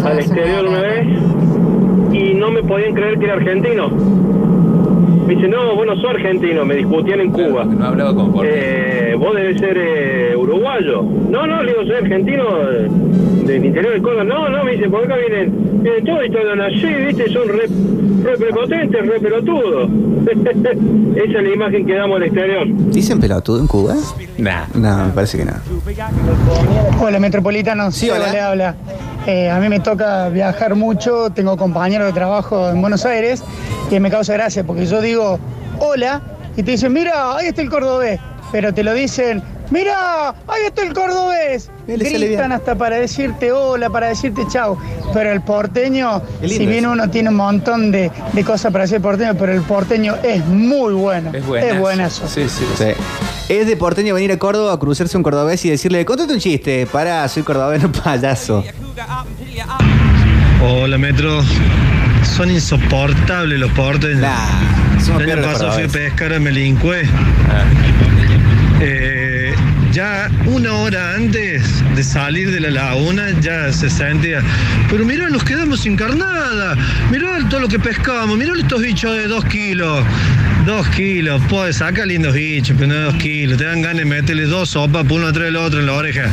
al 0.04 0.20
exterior 0.20 0.68
una 0.68 0.82
vez 0.82 1.08
y 2.12 2.34
no 2.34 2.52
me 2.52 2.62
podían 2.62 2.94
creer 2.94 3.18
que 3.20 3.24
era 3.24 3.36
argentino. 3.36 3.90
Me 5.28 5.36
dice, 5.36 5.48
no, 5.48 5.76
vos 5.76 5.86
no 5.86 5.96
sos 5.96 6.12
argentino, 6.12 6.66
me 6.66 6.76
discutían 6.76 7.22
en 7.22 7.32
Cuba. 7.32 7.64
No 7.66 7.86
hablaba 7.86 8.14
como 8.14 8.44
eh, 8.44 9.16
Vos 9.18 9.36
debes 9.36 9.60
ser 9.60 9.78
eh, 9.78 10.36
uruguayo. 10.36 11.04
No, 11.04 11.46
no, 11.46 11.64
le 11.64 11.72
digo, 11.72 11.86
soy 11.86 11.96
argentino 11.96 12.44
eh, 12.70 12.88
del 13.46 13.66
interior 13.66 13.94
del 13.94 14.02
Córdoba. 14.02 14.24
No, 14.24 14.50
no, 14.50 14.64
me 14.64 14.72
dice, 14.74 14.90
por 14.90 15.04
acá 15.04 15.16
vienen, 15.18 15.82
vienen 15.84 16.06
todos 16.06 16.26
y 16.26 16.32
todos 16.32 16.60
así, 16.60 16.88
viste, 17.06 17.30
son 17.32 17.48
re, 17.48 17.68
re 18.24 18.38
prepotentes, 18.38 19.08
re 19.08 19.20
pelotudos. 19.20 19.90
Esa 21.16 21.38
es 21.40 21.44
la 21.44 21.54
imagen 21.54 21.86
que 21.86 21.96
damos 21.96 22.18
al 22.18 22.24
exterior. 22.24 22.68
¿Dicen 22.92 23.20
pelotudo 23.20 23.60
en 23.60 23.68
Cuba? 23.68 23.96
Nah. 24.38 24.66
No, 24.74 25.06
me 25.08 25.14
parece 25.14 25.38
que 25.38 25.46
no. 25.46 25.54
Hola, 27.00 27.20
Metropolitano. 27.20 27.92
Sí, 27.92 28.10
hola. 28.10 28.32
le 28.32 28.40
habla. 28.40 28.76
Eh, 29.28 29.50
a 29.50 29.60
mí 29.60 29.70
me 29.70 29.80
toca 29.80 30.30
viajar 30.30 30.76
mucho, 30.76 31.30
tengo 31.30 31.56
compañeros 31.56 32.08
de 32.08 32.14
trabajo 32.14 32.70
en 32.70 32.82
Buenos 32.82 33.06
Aires 33.06 33.44
y 33.92 34.00
me 34.00 34.10
causa 34.10 34.34
gracia 34.34 34.64
porque 34.64 34.86
yo 34.88 35.00
digo 35.00 35.40
hola 35.80 36.22
y 36.58 36.64
te 36.64 36.72
dicen, 36.72 36.92
mira, 36.92 37.36
ahí 37.38 37.48
está 37.48 37.62
el 37.62 37.70
cordobés, 37.70 38.20
pero 38.52 38.74
te 38.74 38.84
lo 38.84 38.94
dicen, 38.94 39.44
mira, 39.70 40.30
ahí 40.48 40.64
está 40.66 40.82
el 40.82 40.94
cordobés. 40.94 41.70
Gritan 41.88 42.52
hasta 42.52 42.76
para 42.76 42.96
decirte 42.98 43.52
hola, 43.52 43.90
para 43.90 44.08
decirte 44.08 44.44
chau. 44.50 44.78
Pero 45.14 45.32
el 45.32 45.42
porteño, 45.42 46.22
Es 46.42 46.54
si 46.54 46.66
bien 46.66 46.86
uno 46.86 47.10
tiene 47.10 47.30
un 47.30 47.36
montón 47.36 47.92
de, 47.92 48.12
de 48.34 48.44
cosas 48.44 48.72
para 48.72 48.88
ser 48.88 49.02
porteño, 49.02 49.36
pero 49.38 49.52
el 49.54 49.62
porteño 49.62 50.16
es 50.24 50.44
muy 50.46 50.94
bueno. 50.94 51.32
Es 51.34 51.46
buenazo. 51.46 51.80
buenazo. 51.80 52.28
Sí, 52.28 52.50
sí. 52.50 52.66
Sí. 52.76 52.86
Es 53.52 53.68
de 53.68 53.76
porteño 53.76 54.14
venir 54.16 54.32
a 54.32 54.40
Córdoba 54.40 54.72
a 54.72 54.80
cruzarse 54.80 55.18
un 55.18 55.24
cordobés 55.24 55.66
y 55.66 55.70
decirle, 55.70 56.06
contate 56.06 56.32
un 56.32 56.40
chiste. 56.40 56.88
Pará, 56.90 57.28
soy 57.28 57.44
cordobés, 57.44 57.84
no 57.84 57.92
payaso. 57.92 58.64
Hola, 60.64 60.98
Metro. 60.98 61.44
Son 62.24 62.50
insoportables 62.50 63.60
los 63.60 63.70
porteños. 63.74 64.26
somos 65.04 65.24
el 65.24 65.32
año 65.32 65.42
pasado 65.42 65.74
fui 65.74 65.84
a 65.84 65.88
pescar 65.90 66.34
a 66.34 66.40
Melincue. 66.40 67.04
Eh, 68.80 69.54
ya 69.92 70.32
una 70.46 70.74
hora 70.74 71.16
antes 71.16 71.51
de 72.02 72.06
salir 72.06 72.50
de 72.50 72.60
la 72.60 72.72
laguna 72.72 73.28
ya 73.42 73.72
se 73.72 73.88
sentía, 73.88 74.42
pero 74.90 75.06
mirá, 75.06 75.30
nos 75.30 75.44
quedamos 75.44 75.82
sin 75.82 75.96
carnada, 75.96 76.76
mirá 77.12 77.48
todo 77.48 77.60
lo 77.60 77.68
que 77.68 77.78
pescamos, 77.78 78.36
mirá 78.40 78.54
estos 78.58 78.82
bichos 78.82 79.16
de 79.16 79.28
dos 79.28 79.46
kilos, 79.46 80.04
dos 80.66 80.88
kilos, 80.88 81.40
pues 81.48 81.78
saca 81.78 82.04
lindos 82.04 82.34
bichos, 82.34 82.76
pero 82.76 82.88
no 82.88 82.96
de 82.96 83.04
dos 83.04 83.16
kilos, 83.18 83.60
te 83.60 83.66
dan 83.66 83.84
ganas 83.84 83.98
de 83.98 84.06
meterle 84.06 84.46
dos 84.46 84.70
sopas, 84.70 85.04
por 85.04 85.20
uno 85.20 85.28
atrás 85.28 85.46
del 85.46 85.58
otro 85.58 85.80
en 85.80 85.86
la 85.86 85.94
oreja. 85.94 86.24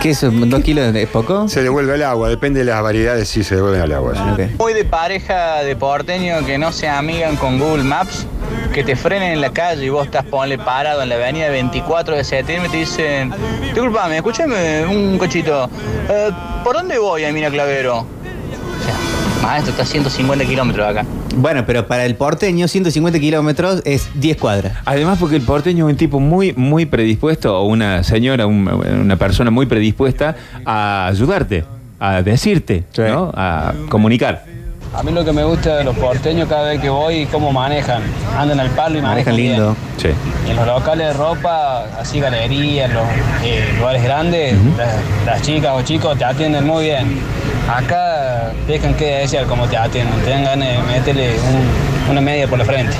¿Qué 0.00 0.10
es 0.10 0.22
eso? 0.22 0.30
¿Dos 0.30 0.62
kilos 0.62 0.94
es 0.94 1.08
poco? 1.10 1.46
Se 1.46 1.62
devuelve 1.62 1.92
al 1.92 2.02
agua, 2.02 2.30
depende 2.30 2.60
de 2.60 2.64
las 2.64 2.82
variedades, 2.82 3.28
sí 3.28 3.44
se 3.44 3.56
devuelven 3.56 3.82
al 3.82 3.92
agua. 3.92 4.14
sí. 4.36 4.44
Muy 4.58 4.72
de 4.72 4.86
pareja 4.86 5.62
de 5.62 5.76
porteño 5.76 6.44
que 6.46 6.56
no 6.56 6.72
se 6.72 6.88
amigan 6.88 7.36
con 7.36 7.58
Google 7.58 7.84
Maps, 7.84 8.26
que 8.72 8.82
te 8.82 8.96
frenen 8.96 9.32
en 9.32 9.40
la 9.40 9.50
calle 9.52 9.84
y 9.84 9.88
vos 9.90 10.06
estás 10.06 10.24
ponle 10.24 10.56
parado 10.58 11.02
en 11.02 11.08
la 11.10 11.16
avenida 11.16 11.48
24 11.50 12.16
de 12.16 12.24
septiembre 12.24 12.68
y 12.68 12.72
te 12.72 12.76
dicen, 12.78 13.32
disculpame, 13.62 14.16
escúchame 14.16 14.86
un 14.86 15.18
cochito, 15.18 15.68
eh, 16.08 16.30
¿por 16.64 16.74
dónde 16.76 16.98
voy 16.98 17.24
a 17.24 17.32
Mina 17.32 17.50
Clavero? 17.50 17.98
O 17.98 18.84
sea, 18.84 19.42
maestro, 19.42 19.72
está 19.72 19.82
a 19.82 19.86
150 19.86 20.44
kilómetros 20.46 20.86
de 20.86 21.00
acá. 21.00 21.06
Bueno, 21.36 21.64
pero 21.66 21.86
para 21.86 22.04
el 22.06 22.14
porteño, 22.14 22.66
150 22.68 23.18
kilómetros 23.20 23.82
es 23.84 24.08
10 24.14 24.36
cuadras. 24.38 24.76
Además, 24.84 25.18
porque 25.20 25.36
el 25.36 25.42
porteño 25.42 25.86
es 25.88 25.92
un 25.92 25.96
tipo 25.98 26.18
muy, 26.20 26.52
muy 26.54 26.86
predispuesto, 26.86 27.58
o 27.58 27.64
una 27.66 28.02
señora, 28.04 28.46
un- 28.46 28.68
una 28.68 29.16
persona 29.16 29.50
muy 29.50 29.66
predispuesta 29.66 30.34
a 30.64 31.06
ayudarte, 31.08 31.64
a 32.00 32.22
decirte, 32.22 32.84
¿no? 32.98 33.32
A 33.34 33.72
comunicar. 33.88 34.44
A 34.94 35.02
mí 35.02 35.10
lo 35.10 35.24
que 35.24 35.32
me 35.32 35.42
gusta 35.42 35.76
de 35.76 35.84
los 35.84 35.96
porteños 35.96 36.48
cada 36.48 36.68
vez 36.68 36.80
que 36.80 36.90
voy 36.90 37.22
es 37.22 37.28
cómo 37.30 37.50
manejan. 37.50 38.02
Andan 38.36 38.60
al 38.60 38.68
palo 38.70 38.98
y 38.98 39.02
manejan, 39.02 39.32
Manejan 39.34 39.36
lindo. 39.36 39.76
Sí. 39.96 40.08
bien. 40.08 40.16
Y 40.46 40.50
en 40.50 40.56
los 40.56 40.66
locales 40.66 41.06
de 41.08 41.12
ropa, 41.14 41.84
así 41.98 42.20
galerías, 42.20 42.92
los 42.92 43.04
eh, 43.42 43.72
lugares 43.78 44.02
grandes, 44.04 44.54
las, 44.76 44.94
las 45.24 45.42
chicas 45.42 45.72
o 45.74 45.82
chicos 45.82 46.18
te 46.18 46.24
atienden 46.24 46.66
muy 46.66 46.84
bien. 46.84 47.18
Acá 47.74 48.52
dejan 48.68 48.92
que 48.94 49.06
desear 49.18 49.46
cómo 49.46 49.66
te 49.66 49.76
atienden. 49.78 50.14
Te 50.24 50.30
dan 50.30 50.44
ganas 50.44 50.68
de 50.68 50.78
meterle 50.92 51.30
un- 51.38 52.10
una 52.10 52.20
media 52.20 52.46
por 52.48 52.58
la 52.58 52.64
frente. 52.66 52.92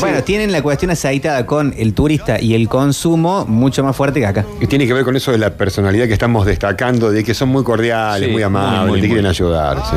Bueno, 0.00 0.22
tienen 0.22 0.52
la 0.52 0.60
cuestión 0.60 0.90
aceitada 0.90 1.46
con 1.46 1.72
el 1.78 1.94
turista 1.94 2.38
y 2.40 2.54
el 2.54 2.68
consumo 2.68 3.46
mucho 3.46 3.82
más 3.82 3.96
fuerte 3.96 4.20
que 4.20 4.26
acá. 4.26 4.44
Y 4.60 4.66
tiene 4.66 4.86
que 4.86 4.92
ver 4.92 5.04
con 5.04 5.16
eso 5.16 5.30
de 5.32 5.38
la 5.38 5.50
personalidad 5.50 6.06
que 6.06 6.12
estamos 6.12 6.44
destacando, 6.44 7.10
de 7.10 7.24
que 7.24 7.32
son 7.32 7.48
muy 7.48 7.62
cordiales, 7.64 8.26
Sí, 8.26 8.32
muy 8.32 8.42
amables, 8.42 8.80
muy, 8.82 8.90
muy, 8.90 9.00
te 9.00 9.06
quieren 9.06 9.24
muy. 9.24 9.30
ayudar. 9.30 9.78
sí. 9.88 9.96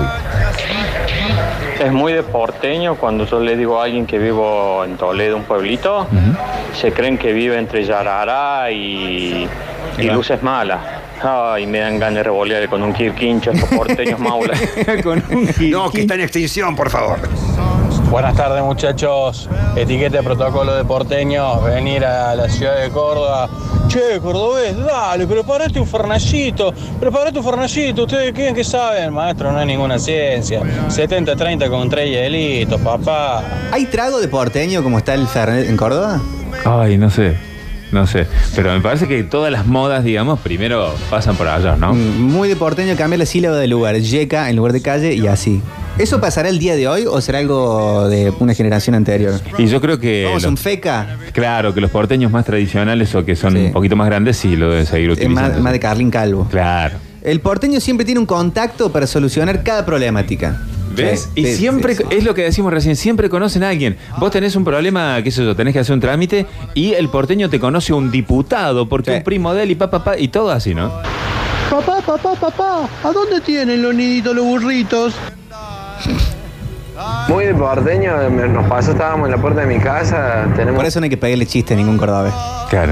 Es 1.83 1.91
muy 1.91 2.13
de 2.13 2.21
porteño 2.21 2.95
cuando 2.95 3.25
yo 3.25 3.39
le 3.39 3.57
digo 3.57 3.81
a 3.81 3.85
alguien 3.85 4.05
que 4.05 4.19
vivo 4.19 4.83
en 4.85 4.97
Toledo, 4.97 5.35
un 5.35 5.43
pueblito, 5.43 6.07
se 6.79 6.91
creen 6.93 7.17
que 7.17 7.33
vive 7.33 7.57
entre 7.57 7.83
Yarará 7.83 8.69
y, 8.71 9.45
y 9.45 9.47
Claro. 9.97 10.13
Luces 10.17 10.41
Malas. 10.43 10.79
Ay, 11.23 11.65
me 11.67 11.79
dan 11.79 11.99
ganas 11.99 12.15
de 12.15 12.23
revolearle 12.23 12.67
con 12.67 12.81
un 12.83 12.93
quirquincho 12.93 13.51
estos 13.51 13.69
porteños 13.69 14.19
maulas. 14.19 14.59
No, 15.71 15.89
que 15.91 16.01
está 16.01 16.15
en 16.15 16.21
extinción, 16.21 16.75
por 16.75 16.89
favor. 16.89 17.19
Buenas 18.11 18.35
tardes 18.35 18.61
muchachos, 18.61 19.47
etiqueta 19.73 20.17
de 20.17 20.23
protocolo 20.23 20.75
de 20.75 20.83
porteño, 20.83 21.61
venir 21.61 22.03
a 22.03 22.35
la 22.35 22.49
ciudad 22.49 22.75
de 22.81 22.89
Córdoba. 22.89 23.49
Che, 23.87 24.19
cordobés, 24.21 24.75
dale, 24.77 25.25
preparate 25.25 25.79
un 25.79 25.87
fernacito, 25.87 26.73
preparate 26.99 27.39
un 27.39 27.45
fernacito, 27.45 28.03
ustedes 28.03 28.33
creen 28.33 28.53
que 28.53 28.65
saben, 28.65 29.13
maestro, 29.13 29.53
no 29.53 29.61
es 29.61 29.65
ninguna 29.65 29.97
ciencia. 29.97 30.61
70-30 30.89 31.69
con 31.69 31.89
tres 31.89 32.09
hielitos, 32.09 32.81
papá. 32.81 33.43
¿Hay 33.71 33.85
trago 33.85 34.19
de 34.19 34.27
porteño 34.27 34.83
como 34.83 34.97
está 34.97 35.13
el 35.13 35.25
Fernet 35.25 35.69
en 35.69 35.77
Córdoba? 35.77 36.19
Ay, 36.65 36.97
no 36.97 37.09
sé. 37.09 37.37
No 37.93 38.07
sé. 38.07 38.25
Pero 38.55 38.71
me 38.73 38.81
parece 38.81 39.07
que 39.07 39.23
todas 39.23 39.51
las 39.51 39.65
modas, 39.67 40.03
digamos, 40.03 40.39
primero 40.39 40.93
pasan 41.09 41.35
por 41.35 41.47
allá, 41.47 41.75
¿no? 41.77 41.93
Mm, 41.93 42.21
Muy 42.21 42.47
de 42.49 42.55
porteño 42.57 42.95
cambiar 42.97 43.19
la 43.19 43.25
sílaba 43.25 43.57
de 43.57 43.67
lugar. 43.67 43.97
Yeca 43.97 44.49
en 44.49 44.55
lugar 44.55 44.73
de 44.73 44.81
calle 44.81 45.13
y 45.13 45.27
así. 45.27 45.61
¿Eso 46.01 46.19
pasará 46.19 46.49
el 46.49 46.57
día 46.57 46.75
de 46.75 46.87
hoy 46.87 47.05
o 47.05 47.21
será 47.21 47.37
algo 47.37 48.09
de 48.09 48.33
una 48.39 48.55
generación 48.55 48.95
anterior? 48.95 49.39
Y 49.59 49.67
yo 49.67 49.79
creo 49.79 49.99
que. 49.99 50.23
Vamos, 50.25 50.41
los- 50.41 50.49
un 50.49 50.57
feca. 50.57 51.17
Claro, 51.31 51.75
que 51.75 51.79
los 51.81 51.91
porteños 51.91 52.31
más 52.31 52.43
tradicionales 52.43 53.13
o 53.13 53.23
que 53.23 53.35
son 53.35 53.55
un 53.55 53.71
poquito 53.71 53.95
más 53.95 54.07
grandes 54.07 54.37
sí 54.37 54.55
lo 54.55 54.71
deben 54.71 54.87
seguir 54.87 55.11
Es 55.11 55.17
utilizando. 55.19 55.53
más, 55.53 55.61
más 55.61 55.73
de 55.73 55.79
Carlín 55.79 56.09
Calvo. 56.09 56.47
Claro. 56.49 56.95
El 57.21 57.39
porteño 57.39 57.79
siempre 57.79 58.03
tiene 58.03 58.19
un 58.19 58.25
contacto 58.25 58.91
para 58.91 59.05
solucionar 59.05 59.61
cada 59.61 59.85
problemática. 59.85 60.59
¿Ves? 60.95 61.29
Sí, 61.35 61.41
y 61.41 61.45
sí, 61.45 61.55
siempre, 61.57 61.93
sí, 61.95 62.03
sí. 62.09 62.15
es 62.17 62.23
lo 62.23 62.33
que 62.33 62.41
decimos 62.45 62.73
recién, 62.73 62.95
siempre 62.95 63.29
conocen 63.29 63.61
a 63.63 63.69
alguien. 63.69 63.95
Vos 64.17 64.31
tenés 64.31 64.55
un 64.55 64.63
problema, 64.65 65.21
qué 65.23 65.29
sé 65.29 65.45
yo, 65.45 65.55
tenés 65.55 65.73
que 65.73 65.79
hacer 65.81 65.93
un 65.93 66.01
trámite 66.01 66.47
y 66.73 66.93
el 66.93 67.09
porteño 67.09 67.47
te 67.49 67.59
conoce 67.59 67.93
a 67.93 67.95
un 67.95 68.09
diputado 68.09 68.89
porque 68.89 69.17
un 69.17 69.23
primo 69.23 69.53
de 69.53 69.63
él 69.63 69.71
y 69.71 69.75
papá, 69.75 70.03
papá, 70.03 70.17
y 70.17 70.29
todo 70.29 70.49
así, 70.49 70.73
¿no? 70.73 70.91
Papá, 71.69 72.01
papá, 72.05 72.33
papá, 72.33 72.89
¿a 73.03 73.11
dónde 73.11 73.39
tienen 73.39 73.83
los 73.83 73.93
niditos 73.93 74.35
los 74.35 74.43
burritos? 74.43 75.13
Muy 77.27 77.45
de 77.45 77.53
porteño, 77.53 78.29
nos 78.29 78.65
pasó, 78.67 78.91
estábamos 78.91 79.27
en 79.27 79.31
la 79.31 79.37
puerta 79.37 79.61
de 79.61 79.67
mi 79.67 79.79
casa, 79.79 80.47
tenemos 80.55 80.75
Por 80.75 80.85
eso 80.85 80.99
no 80.99 81.05
hay 81.05 81.09
que 81.09 81.17
pegarle 81.17 81.45
chiste 81.45 81.73
a 81.73 81.77
ningún 81.77 81.97
cordobés. 81.97 82.33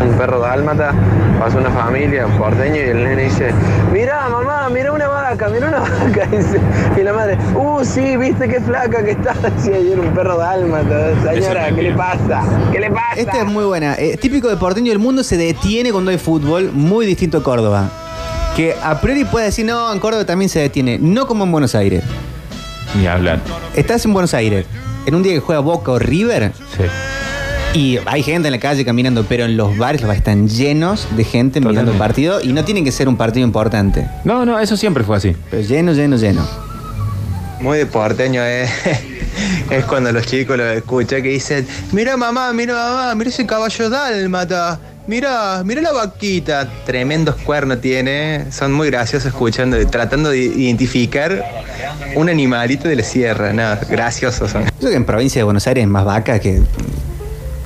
un 0.01 0.17
perro 0.17 0.39
dálmata, 0.39 0.93
pasó 1.39 1.57
una 1.57 1.71
familia, 1.71 2.25
un 2.25 2.37
porteño, 2.37 2.75
y 2.75 2.89
el 2.89 3.03
nene 3.03 3.23
dice, 3.23 3.51
mirá 3.91 4.29
mamá, 4.29 4.69
mirá 4.69 4.91
una 4.93 5.07
vaca, 5.07 5.49
mirá 5.49 5.67
una 5.67 5.79
vaca, 5.79 6.25
dice, 6.31 6.59
y 6.97 7.03
la 7.03 7.13
madre, 7.13 7.37
uh, 7.55 7.83
sí, 7.83 8.15
viste 8.17 8.47
qué 8.47 8.61
flaca 8.61 9.03
que 9.03 9.11
está, 9.11 9.33
decía, 9.55 9.79
y 9.79 9.91
era 9.91 10.01
un 10.01 10.13
perro 10.13 10.37
dálmata, 10.37 11.11
señora, 11.21 11.71
¿qué 11.75 11.81
le 11.81 11.93
pasa? 11.93 12.43
¿Qué 12.71 12.79
le 12.79 12.91
pasa? 12.91 13.15
Esta 13.17 13.39
es 13.39 13.45
muy 13.45 13.65
buena. 13.65 13.95
Eh, 13.95 14.17
típico 14.17 14.47
de 14.47 14.57
porteño, 14.57 14.91
el 14.91 14.99
mundo 14.99 15.23
se 15.23 15.35
detiene 15.37 15.91
cuando 15.91 16.11
hay 16.11 16.17
fútbol, 16.17 16.71
muy 16.71 17.05
distinto 17.05 17.39
a 17.39 17.43
Córdoba. 17.43 17.89
Que 18.55 18.75
a 18.81 18.99
priori 18.99 19.25
puede 19.25 19.45
decir, 19.47 19.65
no, 19.65 19.91
en 19.91 19.99
Córdoba 19.99 20.25
también 20.25 20.49
se 20.49 20.59
detiene. 20.59 20.97
No 20.99 21.27
como 21.27 21.43
en 21.45 21.51
Buenos 21.51 21.75
Aires. 21.75 22.03
Ni 22.95 23.07
hablar. 23.07 23.39
Estás 23.75 24.05
en 24.05 24.13
Buenos 24.13 24.33
Aires, 24.33 24.65
en 25.05 25.15
un 25.15 25.23
día 25.23 25.33
que 25.33 25.39
juega 25.39 25.61
Boca 25.61 25.91
o 25.91 25.99
River. 25.99 26.51
Y 27.73 27.99
hay 28.05 28.23
gente 28.23 28.47
en 28.47 28.51
la 28.51 28.59
calle 28.59 28.83
caminando, 28.83 29.25
pero 29.29 29.45
en 29.45 29.55
los 29.55 29.77
bares 29.77 30.01
los 30.01 30.07
bares 30.07 30.19
están 30.19 30.49
llenos 30.49 31.07
de 31.15 31.23
gente 31.23 31.61
mirando 31.61 31.91
el 31.91 31.97
partido 31.97 32.41
y 32.41 32.51
no 32.51 32.65
tiene 32.65 32.83
que 32.83 32.91
ser 32.91 33.07
un 33.07 33.15
partido 33.15 33.45
importante. 33.45 34.07
No, 34.23 34.43
no, 34.43 34.59
eso 34.59 34.75
siempre 34.75 35.03
fue 35.03 35.17
así. 35.17 35.35
Pero 35.51 35.61
lleno, 35.61 35.93
lleno, 35.93 36.17
lleno. 36.17 36.47
Muy 37.61 37.77
de 37.77 37.85
porteño 37.85 38.41
es, 38.41 38.71
es 39.69 39.85
cuando 39.85 40.11
los 40.11 40.25
chicos 40.25 40.57
lo 40.57 40.67
escuchan 40.71 41.21
que 41.21 41.29
dicen, 41.29 41.67
mira 41.91 42.17
mamá, 42.17 42.51
mira 42.53 42.73
mamá, 42.73 43.13
mira 43.15 43.29
ese 43.29 43.45
caballo 43.45 43.89
dálmata, 43.89 44.79
mira, 45.09 45.63
mira 45.65 45.81
la 45.81 45.91
vaquita. 45.91 46.69
Tremendos 46.85 47.35
cuernos 47.35 47.81
tiene, 47.81 48.45
son 48.51 48.71
muy 48.71 48.89
graciosos 48.89 49.27
escuchando, 49.27 49.75
tratando 49.87 50.29
de 50.29 50.37
identificar 50.37 51.43
un 52.15 52.29
animalito 52.29 52.87
de 52.87 52.95
la 52.95 53.03
sierra, 53.03 53.51
no, 53.51 53.63
graciosos 53.89 54.51
son. 54.51 54.65
Yo 54.79 54.89
que 54.89 54.95
en 54.95 55.05
provincia 55.05 55.39
de 55.39 55.43
Buenos 55.43 55.67
Aires 55.67 55.83
es 55.83 55.89
más 55.89 56.05
vaca 56.05 56.39
que... 56.39 56.61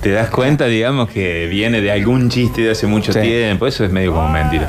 Te 0.02 0.12
das 0.12 0.30
cuenta, 0.30 0.66
digamos, 0.66 1.10
que 1.10 1.48
viene 1.48 1.80
de 1.80 1.90
algún 1.92 2.30
chiste 2.30 2.62
de 2.62 2.72
hace 2.72 2.88
mucho 2.88 3.14
tiempo. 3.14 3.68
Eso 3.68 3.86
es 3.86 3.92
medio 3.92 4.14
como 4.14 4.28
mentira. 4.28 4.66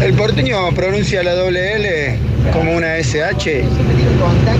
El 0.00 0.14
porteño 0.14 0.70
pronuncia 0.76 1.24
la 1.24 1.34
doble 1.34 1.74
L 1.74 2.18
como 2.52 2.72
una 2.72 2.98
SH 2.98 3.64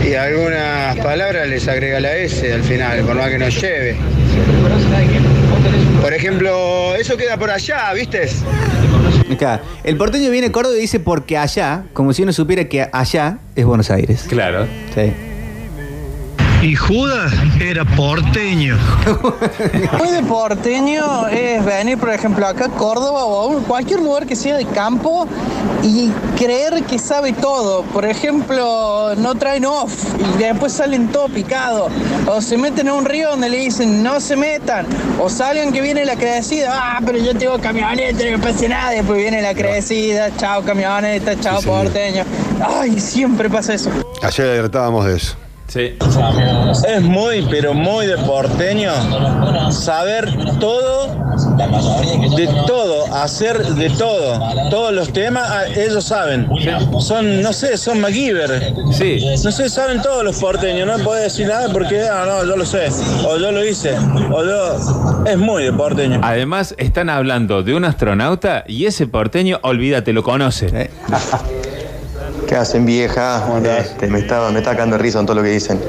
y 0.05 0.15
algunas 0.15 0.97
palabras 0.97 1.47
les 1.47 1.69
agrega 1.69 2.01
la 2.01 2.17
S 2.17 2.53
al 2.53 2.65
final, 2.65 3.03
por 3.03 3.15
más 3.15 3.31
que 3.31 3.39
nos 3.39 3.61
lleve. 3.61 3.97
Por 6.01 6.13
ejemplo, 6.13 6.95
eso 6.97 7.17
queda 7.17 7.37
por 7.37 7.51
allá, 7.51 7.93
¿viste? 7.93 8.29
Acá, 9.31 9.61
el 9.85 9.97
porteño 9.97 10.31
viene 10.31 10.49
a 10.49 10.53
Córdoba 10.53 10.77
y 10.77 10.81
dice 10.81 11.01
porque 11.01 11.39
allá, 11.39 11.85
como 11.93 12.13
si 12.13 12.23
uno 12.23 12.33
supiera 12.33 12.65
que 12.69 12.89
allá 12.93 13.39
es 13.55 13.65
Buenos 13.65 13.91
Aires. 13.91 14.27
Claro. 14.29 14.67
Sí. 14.95 15.13
Y 16.63 16.77
Judas 16.77 17.33
era 17.61 17.85
porteño. 17.85 18.79
Muy 19.99 20.11
de 20.11 20.23
porteño 20.23 21.27
es 21.27 21.65
venir, 21.65 21.99
por 21.99 22.11
ejemplo, 22.11 22.47
acá 22.47 22.67
a 22.67 22.69
Córdoba 22.69 23.25
o 23.25 23.59
cualquier 23.65 23.99
lugar 23.99 24.27
que 24.27 24.37
sea 24.37 24.57
de 24.57 24.67
campo 24.67 25.27
y 25.83 26.13
creer 26.39 26.85
que 26.85 27.01
sabe 27.01 27.33
todo. 27.33 27.83
Por 27.83 28.05
ejemplo, 28.05 29.13
no 29.17 29.35
traen 29.35 29.65
off 29.65 29.93
y 30.21 30.39
después 30.39 30.73
salen 30.73 31.09
todo 31.09 31.27
picado. 31.29 31.89
O 32.29 32.41
se 32.41 32.57
meten 32.57 32.87
a 32.87 32.95
un 32.95 33.07
río 33.07 33.31
donde 33.31 33.49
le 33.49 33.59
dicen 33.59 34.01
no 34.01 34.21
se 34.21 34.37
metan. 34.37 34.87
O 35.21 35.29
salgan 35.29 35.73
que 35.73 35.81
viene 35.81 36.05
la 36.05 36.15
crecida. 36.15 36.71
Ah, 36.75 37.01
pero 37.05 37.19
yo 37.19 37.35
tengo 37.37 37.59
camioneta, 37.59 38.25
no 38.25 38.31
me 38.31 38.39
pasa 38.39 38.69
nada. 38.69 38.91
Después 38.93 39.19
viene 39.19 39.43
la 39.43 39.55
crecida. 39.55 40.31
Chao 40.37 40.63
camioneta, 40.63 41.35
chao 41.41 41.61
porteño. 41.61 42.23
Ay, 42.65 43.01
siempre 43.01 43.51
pasa 43.51 43.75
eso. 43.75 43.91
Ayer 44.23 44.61
tratábamos 44.61 45.07
de 45.07 45.17
eso. 45.17 45.37
Sí. 45.73 45.95
Es 46.87 47.01
muy, 47.01 47.47
pero 47.51 47.73
muy 47.73 48.05
de 48.05 48.19
porteño 48.19 48.93
saber 49.73 50.31
todo, 50.61 51.17
de 52.37 52.47
todo, 52.67 53.15
hacer 53.15 53.65
de 53.67 53.89
todo. 53.89 54.69
Todos 54.69 54.93
los 54.93 55.15
temas 55.15 55.49
ah, 55.51 55.65
ellos 55.75 56.05
saben. 56.05 56.47
Son, 57.01 57.41
no 57.41 57.55
sé, 57.55 57.79
son 57.79 58.03
MacGyver. 58.03 58.75
Sí. 58.93 59.25
No 59.43 59.51
sé, 59.51 59.71
saben 59.71 60.03
todos 60.03 60.23
los 60.23 60.39
porteños. 60.39 60.87
No 60.87 61.03
puedo 61.03 61.19
decir 61.19 61.49
nada 61.49 61.73
porque, 61.73 62.03
ah, 62.03 62.25
no, 62.27 62.45
yo 62.45 62.55
lo 62.55 62.67
sé. 62.67 62.89
O 63.27 63.39
yo 63.39 63.51
lo 63.51 63.65
hice. 63.65 63.97
O 64.31 64.45
yo. 64.45 65.25
Es 65.25 65.39
muy 65.39 65.65
de 65.65 65.73
porteño. 65.73 66.21
Además, 66.23 66.75
están 66.77 67.09
hablando 67.09 67.63
de 67.63 67.75
un 67.75 67.87
astronauta 67.87 68.65
y 68.69 68.85
ese 68.85 69.07
porteño, 69.07 69.59
olvídate, 69.63 70.13
lo 70.13 70.23
conoce. 70.23 70.91
¿Qué 72.53 72.59
hacen 72.59 72.85
vieja? 72.85 73.49
Este, 73.79 74.09
me 74.09 74.19
está, 74.19 74.51
me 74.51 74.59
está 74.59 74.73
sacando 74.73 74.99
risa 74.99 75.19
en 75.21 75.25
todo 75.25 75.37
lo 75.37 75.43
que 75.43 75.49
dicen. 75.49 75.81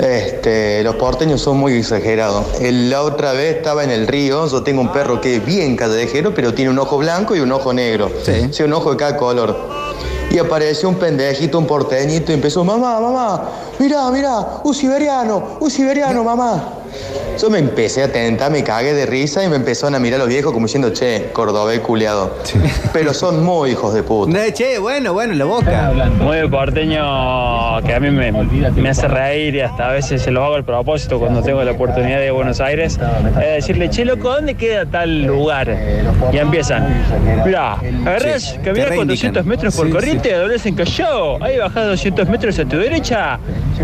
Este, 0.00 0.82
los 0.82 0.96
porteños 0.96 1.40
son 1.40 1.58
muy 1.58 1.74
exagerados. 1.74 2.44
El- 2.60 2.90
la 2.90 3.02
otra 3.02 3.30
vez 3.30 3.54
estaba 3.58 3.84
en 3.84 3.90
el 3.90 4.08
río, 4.08 4.48
yo 4.48 4.64
tengo 4.64 4.80
un 4.80 4.90
perro 4.90 5.20
que 5.20 5.36
es 5.36 5.46
bien 5.46 5.76
callejero, 5.76 6.34
pero 6.34 6.54
tiene 6.54 6.72
un 6.72 6.78
ojo 6.80 6.98
blanco 6.98 7.36
y 7.36 7.38
un 7.38 7.52
ojo 7.52 7.72
negro. 7.72 8.10
Sí. 8.24 8.62
un 8.64 8.72
ojo 8.72 8.90
de 8.90 8.96
cada 8.96 9.16
color. 9.16 9.56
Y 10.32 10.38
apareció 10.38 10.88
un 10.88 10.96
pendejito, 10.96 11.56
un 11.56 11.68
porteñito, 11.68 12.32
y 12.32 12.34
empezó, 12.34 12.64
mamá, 12.64 12.98
mamá, 12.98 13.42
mirá, 13.78 14.10
mirá, 14.10 14.60
un 14.64 14.74
siberiano, 14.74 15.56
un 15.60 15.70
siberiano, 15.70 16.24
mamá. 16.24 16.78
Yo 17.40 17.48
me 17.50 17.58
empecé 17.58 18.02
a 18.02 18.12
tentar, 18.12 18.52
me 18.52 18.62
cagué 18.62 18.92
de 18.94 19.06
risa 19.06 19.42
y 19.42 19.48
me 19.48 19.56
empezaron 19.56 19.94
a 19.94 19.98
mirar 19.98 20.20
los 20.20 20.28
viejos 20.28 20.52
como 20.52 20.66
diciendo, 20.66 20.90
che, 20.92 21.30
cordobés 21.32 21.80
culeado. 21.80 22.36
Pero 22.92 23.14
son 23.14 23.42
muy 23.42 23.70
hijos 23.70 23.94
de 23.94 24.02
puta. 24.02 24.30
No, 24.30 24.50
che, 24.52 24.78
bueno, 24.78 25.12
bueno, 25.12 25.34
la 25.34 25.44
boca. 25.46 25.92
Muy 26.20 26.36
de 26.36 26.48
porteño 26.48 27.80
que 27.84 27.94
a 27.94 28.00
mí 28.00 28.10
me, 28.10 28.30
me 28.32 28.88
hace 28.88 29.08
reír 29.08 29.54
y 29.54 29.60
hasta 29.60 29.88
a 29.88 29.92
veces 29.92 30.22
se 30.22 30.30
lo 30.30 30.44
hago 30.44 30.54
al 30.56 30.64
propósito 30.64 31.18
cuando 31.18 31.42
tengo 31.42 31.62
la 31.64 31.72
oportunidad 31.72 32.18
de 32.18 32.24
ir 32.24 32.30
a 32.30 32.34
Buenos 32.34 32.60
Aires. 32.60 32.98
Es 33.40 33.54
decirle, 33.64 33.88
che, 33.90 34.04
loco, 34.04 34.30
¿dónde 34.30 34.54
queda 34.54 34.84
tal 34.86 35.22
lugar? 35.24 35.74
Y 36.32 36.36
empiezan, 36.36 36.86
mirá, 37.44 37.72
agarrás, 38.04 38.42
Sí, 38.42 38.56
caminás 38.62 38.88
reindican. 38.90 38.96
400 39.32 39.46
metros 39.46 39.76
por 39.76 39.86
Sí, 39.86 39.92
corriente, 39.92 40.32
doblás 40.34 40.66
en 40.66 40.74
Callao, 40.74 41.42
ahí 41.42 41.58
bajás 41.58 41.86
200 41.86 42.28
metros 42.28 42.58
a 42.58 42.64
tu 42.64 42.76
derecha 42.76 43.38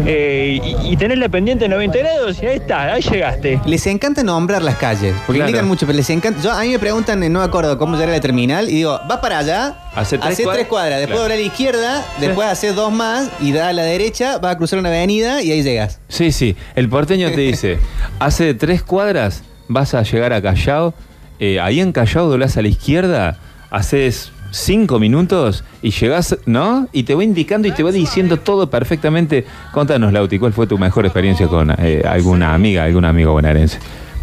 eh, 0.06 0.60
y, 0.62 0.92
y 0.92 0.96
tenés 0.96 1.18
la 1.18 1.28
pendiente 1.28 1.68
90 1.68 1.98
grados 1.98 2.42
y 2.42 2.46
ahí 2.46 2.56
está, 2.56 2.94
ahí 2.94 3.02
llegaste. 3.10 3.60
Les 3.66 3.86
encanta 3.86 4.22
nombrar 4.22 4.62
las 4.62 4.76
calles, 4.76 5.14
porque 5.26 5.38
Claro. 5.38 5.48
indican 5.50 5.66
mucho, 5.68 5.86
pero 5.86 5.96
les 5.96 6.08
encanta. 6.10 6.40
Yo, 6.42 6.52
a 6.52 6.60
mí 6.62 6.68
me 6.68 6.78
preguntan, 6.78 7.20
no 7.32 7.38
me 7.40 7.44
acuerdo 7.44 7.78
cómo 7.78 7.94
llegar 7.94 8.10
a 8.10 8.12
la 8.12 8.20
terminal, 8.20 8.68
y 8.68 8.74
digo, 8.74 9.00
vas 9.08 9.18
para 9.18 9.38
allá, 9.38 9.78
Hace 9.94 10.18
tres 10.18 10.32
hace 10.32 10.42
cuadras. 10.44 10.58
tres 10.60 10.68
cuadras, 10.68 10.98
después 11.00 11.18
Claro. 11.18 11.22
dobla 11.22 11.34
a 11.34 11.38
la 11.38 11.42
izquierda, 11.44 12.04
después 12.20 12.48
hace 12.48 12.72
dos 12.72 12.92
más, 12.92 13.28
y 13.40 13.52
da 13.52 13.68
a 13.68 13.72
la 13.72 13.82
derecha, 13.82 14.38
vas 14.38 14.54
a 14.54 14.58
cruzar 14.58 14.78
una 14.78 14.88
avenida 14.88 15.42
y 15.42 15.50
ahí 15.52 15.62
llegas. 15.62 16.00
Sí, 16.08 16.32
sí. 16.32 16.56
El 16.74 16.88
porteño 16.88 17.30
te 17.30 17.40
dice, 17.40 17.78
hace 18.18 18.54
tres 18.54 18.82
cuadras 18.82 19.42
vas 19.68 19.94
a 19.94 20.02
llegar 20.02 20.32
a 20.32 20.40
Callao, 20.42 20.94
eh, 21.40 21.60
ahí 21.60 21.80
en 21.80 21.92
Callao 21.92 22.28
doblás 22.28 22.56
a 22.56 22.62
la 22.62 22.68
izquierda, 22.68 23.38
haces 23.70 24.32
cinco 24.50 24.98
minutos 24.98 25.64
y 25.82 25.90
llegás, 25.90 26.36
¿no? 26.46 26.88
Y 26.92 27.04
te 27.04 27.14
va 27.14 27.24
indicando 27.24 27.68
y 27.68 27.72
te 27.72 27.82
va 27.82 27.92
diciendo 27.92 28.38
todo 28.38 28.68
perfectamente. 28.68 29.44
Contanos, 29.72 30.12
Lauti, 30.12 30.38
¿cuál 30.38 30.52
fue 30.52 30.66
tu 30.66 30.78
mejor 30.78 31.06
experiencia 31.06 31.48
con 31.48 31.74
eh, 31.78 32.02
alguna 32.06 32.54
amiga, 32.54 32.84
algún 32.84 33.04
amigo 33.04 33.32
bonaerense? 33.32 33.78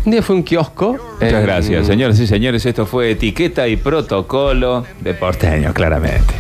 Un 0.05 0.11
día 0.11 0.21
fue 0.21 0.35
un 0.35 0.43
kiosco. 0.43 0.97
Muchas 1.13 1.33
eh, 1.33 1.41
gracias, 1.41 1.87
señores 1.87 2.19
y 2.19 2.27
señores. 2.27 2.63
Esto 2.65 2.85
fue 2.85 3.11
etiqueta 3.11 3.67
y 3.67 3.75
protocolo 3.75 4.85
de 5.01 5.15
porteño, 5.15 5.73
claramente. 5.73 6.35